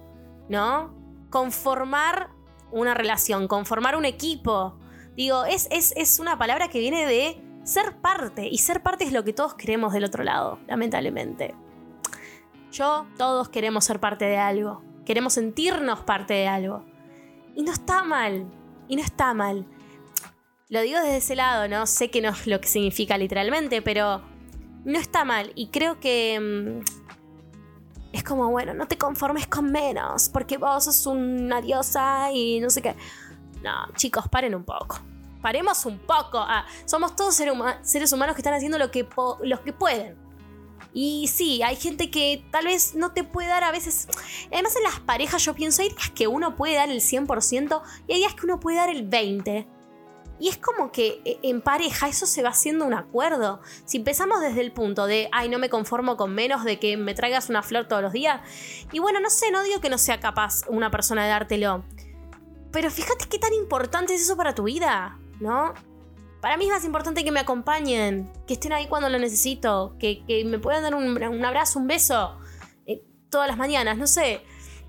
¿no? 0.49 0.95
Conformar 1.31 2.31
una 2.71 2.95
relación, 2.95 3.49
conformar 3.49 3.97
un 3.97 4.05
equipo. 4.05 4.79
Digo, 5.17 5.45
es, 5.45 5.69
es, 5.71 6.19
una 6.19 6.39
palabra 6.39 6.69
que 6.69 6.81
viene 6.81 7.07
de 7.07 7.41
ser 7.65 8.01
parte. 8.01 8.49
Y 8.49 8.59
ser 8.59 8.83
parte 8.83 9.05
es 9.05 9.13
lo 9.13 9.25
que 9.25 9.33
todos 9.33 9.55
queremos 9.55 9.93
del 9.93 10.05
otro 10.05 10.25
lado, 10.25 10.59
lamentablemente. 10.67 11.55
Yo, 12.73 13.07
todos 13.17 13.49
queremos 13.49 13.85
ser 13.85 14.01
parte 14.01 14.25
de 14.25 14.39
algo. 14.39 14.83
Queremos 15.05 15.35
sentirnos 15.35 16.01
parte 16.01 16.35
de 16.35 16.49
algo. 16.49 16.85
Y 17.55 17.63
no 17.63 17.73
está 17.73 18.03
mal. 18.03 18.47
Y 18.89 18.97
no 18.97 19.03
está 19.03 19.35
mal. 19.35 19.67
Lo 20.69 20.81
digo 20.81 20.99
desde 20.99 21.19
ese 21.19 21.37
lado, 21.37 21.69
¿no? 21.69 21.87
Sé 21.87 22.11
que 22.11 22.21
no 22.21 22.31
es 22.31 22.47
lo 22.47 22.61
que 22.61 22.69
significa 22.69 23.17
literalmente, 23.19 23.83
pero 23.83 24.23
no 24.85 24.99
está 24.99 25.25
mal. 25.25 25.53
Y 25.55 25.69
creo 25.69 26.01
que 26.01 26.41
mm, 26.41 28.15
es 28.15 28.23
como, 28.25 28.51
bueno, 28.51 28.75
no 28.75 28.87
te 28.87 28.97
conformes 28.97 29.47
con 29.47 29.71
menos, 29.71 30.29
porque 30.29 30.57
vos 30.57 30.85
sos 30.85 31.07
una 31.07 31.61
diosa 31.61 32.31
y 32.33 32.61
no 32.61 32.71
sé 32.71 32.83
qué. 32.83 32.95
No, 33.63 33.93
chicos, 33.97 34.29
paren 34.29 34.55
un 34.55 34.65
poco. 34.65 35.01
Paremos 35.43 35.85
un 35.85 35.99
poco. 35.99 36.39
Ah, 36.39 36.65
somos 36.87 37.15
todos 37.17 37.35
seres 37.35 38.13
humanos 38.13 38.35
que 38.35 38.41
están 38.41 38.55
haciendo 38.55 38.79
lo 38.79 38.91
que, 38.91 39.07
los 39.43 39.61
que 39.61 39.73
pueden. 39.73 40.24
Y 40.95 41.27
sí, 41.27 41.61
hay 41.63 41.75
gente 41.75 42.09
que 42.09 42.45
tal 42.53 42.67
vez 42.67 42.95
no 42.95 43.13
te 43.13 43.25
puede 43.25 43.49
dar 43.49 43.65
a 43.65 43.73
veces. 43.73 44.07
Además, 44.53 44.77
en 44.77 44.85
las 44.85 45.01
parejas 45.01 45.45
yo 45.45 45.53
pienso, 45.53 45.83
hay 45.83 45.89
días 45.89 46.11
que 46.11 46.29
uno 46.29 46.55
puede 46.55 46.77
dar 46.77 46.89
el 46.89 47.01
100% 47.01 47.83
y 48.07 48.13
hay 48.13 48.19
días 48.21 48.35
que 48.35 48.47
uno 48.47 48.61
puede 48.61 48.77
dar 48.77 48.91
el 48.91 49.11
20%. 49.11 49.67
Y 50.39 50.49
es 50.49 50.57
como 50.57 50.91
que 50.91 51.21
eh, 51.25 51.39
en 51.43 51.61
pareja 51.61 52.09
eso 52.09 52.27
se 52.27 52.43
va 52.43 52.51
haciendo 52.51 52.85
un 52.85 52.95
acuerdo. 52.95 53.61
Si 53.85 53.99
empezamos 53.99 54.41
desde 54.41 54.61
el 54.61 54.73
punto 54.73 55.07
de, 55.07 55.29
ay, 55.33 55.49
no 55.49 55.59
me 55.59 55.69
conformo 55.69 56.17
con 56.17 56.35
menos 56.35 56.65
de 56.65 56.79
que 56.79 56.97
me 56.97 57.15
traigas 57.15 57.51
una 57.51 57.63
flor 57.63 57.87
todos 57.87 58.03
los 58.03 58.13
días. 58.13 58.41
Y 58.93 58.99
bueno, 58.99 59.21
no 59.21 59.31
sé, 59.31 59.51
no 59.51 59.63
digo 59.63 59.81
que 59.81 59.91
no 59.91 59.99
sea 59.99 60.21
capaz 60.21 60.63
una 60.69 60.91
persona 60.91 61.25
de 61.25 61.31
dártelo. 61.31 61.85
Pero 62.73 62.91
fíjate 62.91 63.27
qué 63.29 63.39
tan 63.39 63.53
importante 63.55 64.15
es 64.15 64.23
eso 64.23 64.37
para 64.37 64.55
tu 64.55 64.65
vida, 64.65 65.19
¿no? 65.41 65.75
Para 66.45 66.59
mí 66.59 66.67
es 66.67 66.71
más 66.73 66.85
importante 66.85 67.25
que 67.25 67.33
me 67.33 67.41
acompañen, 67.41 68.31
que 68.47 68.53
estén 68.53 68.75
ahí 68.75 68.87
cuando 68.87 69.09
lo 69.09 69.19
necesito, 69.19 69.97
que, 69.99 70.45
me 70.45 70.59
puedan 70.59 70.83
dar 70.83 70.95
un, 70.95 71.43
abrazo, 71.43 71.79
un 71.79 71.87
beso 71.87 72.39
eh, 72.85 73.03
todas 73.31 73.49
las 73.49 73.57
mañanas, 73.57 73.97
no 73.97 74.07
sé. 74.07 74.43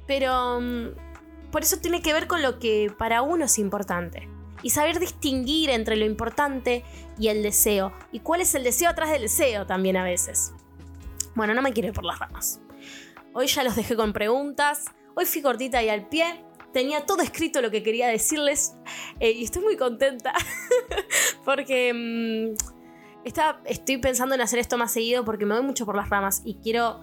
Pero 0.06 0.60
mm, 0.60 1.52
por 1.54 1.62
eso 1.62 1.78
tiene 1.78 2.02
que 2.02 2.12
ver 2.12 2.28
con 2.28 2.42
lo 2.42 2.60
que 2.60 2.94
para 3.00 3.22
uno 3.22 3.46
es 3.46 3.58
importante 3.58 4.28
y 4.64 4.72
saber 4.72 5.00
distinguir 5.00 5.70
entre 5.70 5.96
lo 5.96 6.04
importante 6.04 6.84
y 7.18 7.30
el 7.30 7.42
deseo. 7.42 7.94
Y 8.12 8.20
cuál 8.20 8.42
es 8.42 8.54
el 8.54 8.66
deseo 8.66 8.90
atrás 8.90 9.10
del 9.12 9.22
deseo 9.22 9.66
también 9.66 9.96
a 9.96 10.04
veces. 10.04 10.52
Bueno, 11.36 11.54
no 11.54 11.62
me 11.62 11.72
quiero 11.72 11.88
ir 11.88 11.94
por 11.94 12.04
las 12.04 12.20
ramas. 12.20 12.60
Hoy 13.32 13.48
ya 13.48 13.64
los 13.64 13.78
dejé 13.78 13.96
con 13.96 14.12
preguntas. 14.12 14.88
Hoy 15.16 15.24
fui 15.24 15.42
cortita 15.42 15.82
y 15.82 15.88
al 15.88 16.10
pie. 16.10 16.44
Tenía 16.76 17.06
todo 17.06 17.22
escrito 17.22 17.62
lo 17.62 17.72
que 17.72 17.84
quería 17.84 18.10
decirles. 18.10 18.76
Eh, 19.22 19.32
y 19.32 19.46
estoy 19.46 19.64
muy 19.64 19.78
contenta. 19.78 20.34
porque 21.46 21.94
mm, 21.94 23.30
estoy 23.64 23.98
pensando 23.98 24.36
en 24.36 24.42
hacer 24.42 24.60
esto 24.60 24.78
más 24.78 24.92
seguido 24.92 25.24
porque 25.24 25.46
me 25.46 25.56
voy 25.56 25.64
mucho 25.64 25.86
por 25.86 25.96
las 25.96 26.10
ramas. 26.10 26.42
Y 26.44 26.56
quiero 26.56 27.00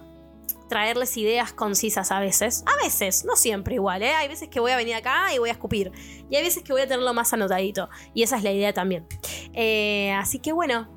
traerles 0.69 1.17
ideas 1.17 1.53
concisas 1.53 2.11
a 2.11 2.19
veces. 2.19 2.63
A 2.67 2.83
veces, 2.83 3.25
no 3.25 3.35
siempre 3.35 3.73
igual, 3.73 4.03
¿eh? 4.03 4.13
Hay 4.13 4.27
veces 4.27 4.47
que 4.47 4.59
voy 4.59 4.69
a 4.69 4.77
venir 4.77 4.93
acá 4.93 5.33
y 5.33 5.39
voy 5.39 5.49
a 5.49 5.53
escupir. 5.53 5.91
Y 6.29 6.35
hay 6.35 6.43
veces 6.43 6.61
que 6.61 6.71
voy 6.71 6.83
a 6.83 6.87
tenerlo 6.87 7.11
más 7.15 7.33
anotadito. 7.33 7.89
Y 8.13 8.21
esa 8.21 8.37
es 8.37 8.43
la 8.43 8.51
idea 8.51 8.73
también. 8.73 9.07
Eh, 9.53 10.11
así 10.11 10.37
que 10.37 10.51
bueno, 10.51 10.87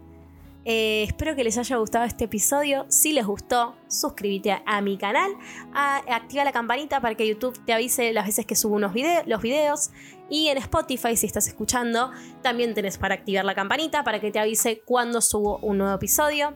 eh, 0.68 1.04
espero 1.04 1.36
que 1.36 1.44
les 1.44 1.56
haya 1.58 1.76
gustado 1.76 2.04
este 2.04 2.24
episodio. 2.24 2.86
Si 2.88 3.12
les 3.12 3.24
gustó, 3.24 3.76
suscríbete 3.86 4.60
a, 4.66 4.80
mi 4.80 4.98
canal. 4.98 5.30
activa 5.72 6.42
la 6.42 6.50
campanita 6.50 7.00
para 7.00 7.14
que 7.14 7.28
YouTube 7.28 7.56
te 7.64 7.72
avise 7.72 8.12
las 8.12 8.26
veces 8.26 8.46
que 8.46 8.56
subo 8.56 8.74
unos 8.74 8.92
los 9.26 9.42
videos. 9.42 9.92
Y 10.28 10.48
en 10.48 10.58
Spotify, 10.58 11.16
si 11.16 11.26
estás 11.26 11.46
escuchando, 11.46 12.10
también 12.42 12.74
tenés 12.74 12.98
para 12.98 13.14
activar 13.14 13.44
la 13.44 13.54
campanita 13.54 14.02
para 14.02 14.20
que 14.20 14.32
te 14.32 14.40
avise 14.40 14.82
cuando 14.84 15.20
subo 15.20 15.58
un 15.58 15.78
nuevo 15.78 15.94
episodio. 15.94 16.52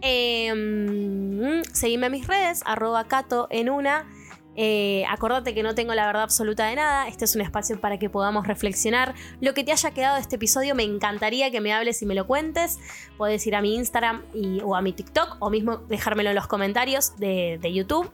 Eh, 0.00 1.62
seguime 1.74 2.06
en 2.06 2.12
mis 2.12 2.26
redes, 2.26 2.62
arroba 2.64 3.06
cato 3.06 3.48
en 3.50 3.68
una. 3.68 4.06
Eh, 4.54 5.04
acordate 5.08 5.54
que 5.54 5.62
no 5.62 5.74
tengo 5.74 5.94
la 5.94 6.06
verdad 6.06 6.22
absoluta 6.22 6.66
de 6.66 6.76
nada. 6.76 7.08
Este 7.08 7.24
es 7.24 7.34
un 7.34 7.40
espacio 7.40 7.80
para 7.80 7.98
que 7.98 8.10
podamos 8.10 8.46
reflexionar. 8.46 9.14
Lo 9.40 9.54
que 9.54 9.64
te 9.64 9.72
haya 9.72 9.92
quedado 9.92 10.16
de 10.16 10.20
este 10.20 10.36
episodio, 10.36 10.74
me 10.74 10.82
encantaría 10.82 11.50
que 11.50 11.60
me 11.60 11.72
hables 11.72 12.02
y 12.02 12.06
me 12.06 12.14
lo 12.14 12.26
cuentes. 12.26 12.78
Puedes 13.16 13.46
ir 13.46 13.54
a 13.54 13.62
mi 13.62 13.74
Instagram 13.74 14.24
o 14.64 14.76
a 14.76 14.82
mi 14.82 14.92
TikTok 14.92 15.36
o 15.40 15.50
mismo 15.50 15.78
dejármelo 15.88 16.30
en 16.30 16.36
los 16.36 16.46
comentarios 16.46 17.16
de, 17.16 17.58
YouTube. 17.72 18.12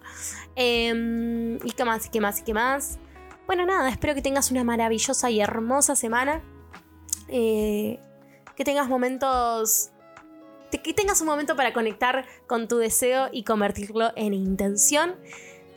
Em, 0.55 1.57
¿Y 1.65 1.73
qué 1.73 1.85
más? 1.85 2.07
¿Y 2.07 2.11
qué 2.11 2.21
más? 2.21 2.41
¿Y 2.41 2.45
qué 2.45 2.55
más? 2.55 2.99
Bueno, 3.47 3.67
nada, 3.67 3.89
espero 3.89 4.15
que 4.15 4.23
tengas 4.23 4.51
una 4.51 4.63
maravillosa 4.63 5.31
y 5.31 5.41
hermosa 5.41 5.97
semana. 5.97 6.43
Eh, 7.29 7.99
que 8.57 8.65
tengas 8.65 8.89
momentos 8.89 9.91
que 10.71 10.93
tengas 10.93 11.21
un 11.23 11.29
momento 11.29 11.57
para 11.57 11.73
conectar 11.73 12.27
con 12.47 12.69
tu 12.69 12.77
deseo 12.77 13.29
y 13.33 13.45
convertirlo 13.45 14.13
en 14.17 14.35
intención 14.35 15.17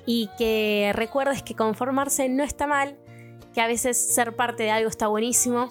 y 0.05 0.29
que 0.37 0.91
recuerdes 0.93 1.43
que 1.43 1.55
conformarse 1.55 2.29
no 2.29 2.43
está 2.43 2.67
mal, 2.67 2.97
que 3.53 3.61
a 3.61 3.67
veces 3.67 3.97
ser 3.97 4.35
parte 4.35 4.63
de 4.63 4.71
algo 4.71 4.89
está 4.89 5.07
buenísimo 5.07 5.69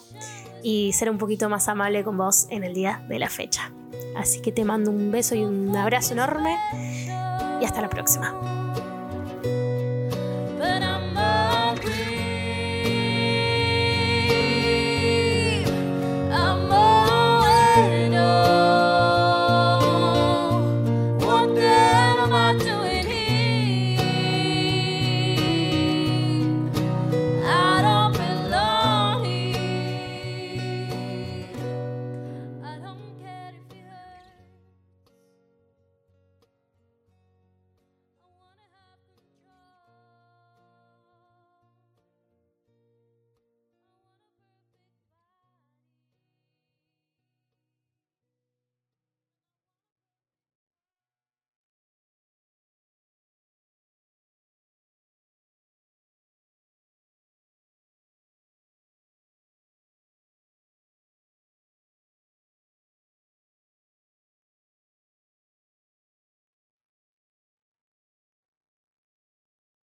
y 0.62 0.92
ser 0.92 1.10
un 1.10 1.18
poquito 1.18 1.48
más 1.48 1.68
amable 1.68 2.04
con 2.04 2.16
vos 2.16 2.46
en 2.50 2.64
el 2.64 2.74
día 2.74 3.04
de 3.08 3.18
la 3.18 3.28
fecha. 3.28 3.72
Así 4.16 4.40
que 4.40 4.52
te 4.52 4.64
mando 4.64 4.90
un 4.90 5.10
beso 5.10 5.34
y 5.34 5.44
un 5.44 5.74
abrazo 5.76 6.12
enorme 6.12 6.56
y 7.60 7.64
hasta 7.64 7.80
la 7.80 7.88
próxima. 7.88 8.59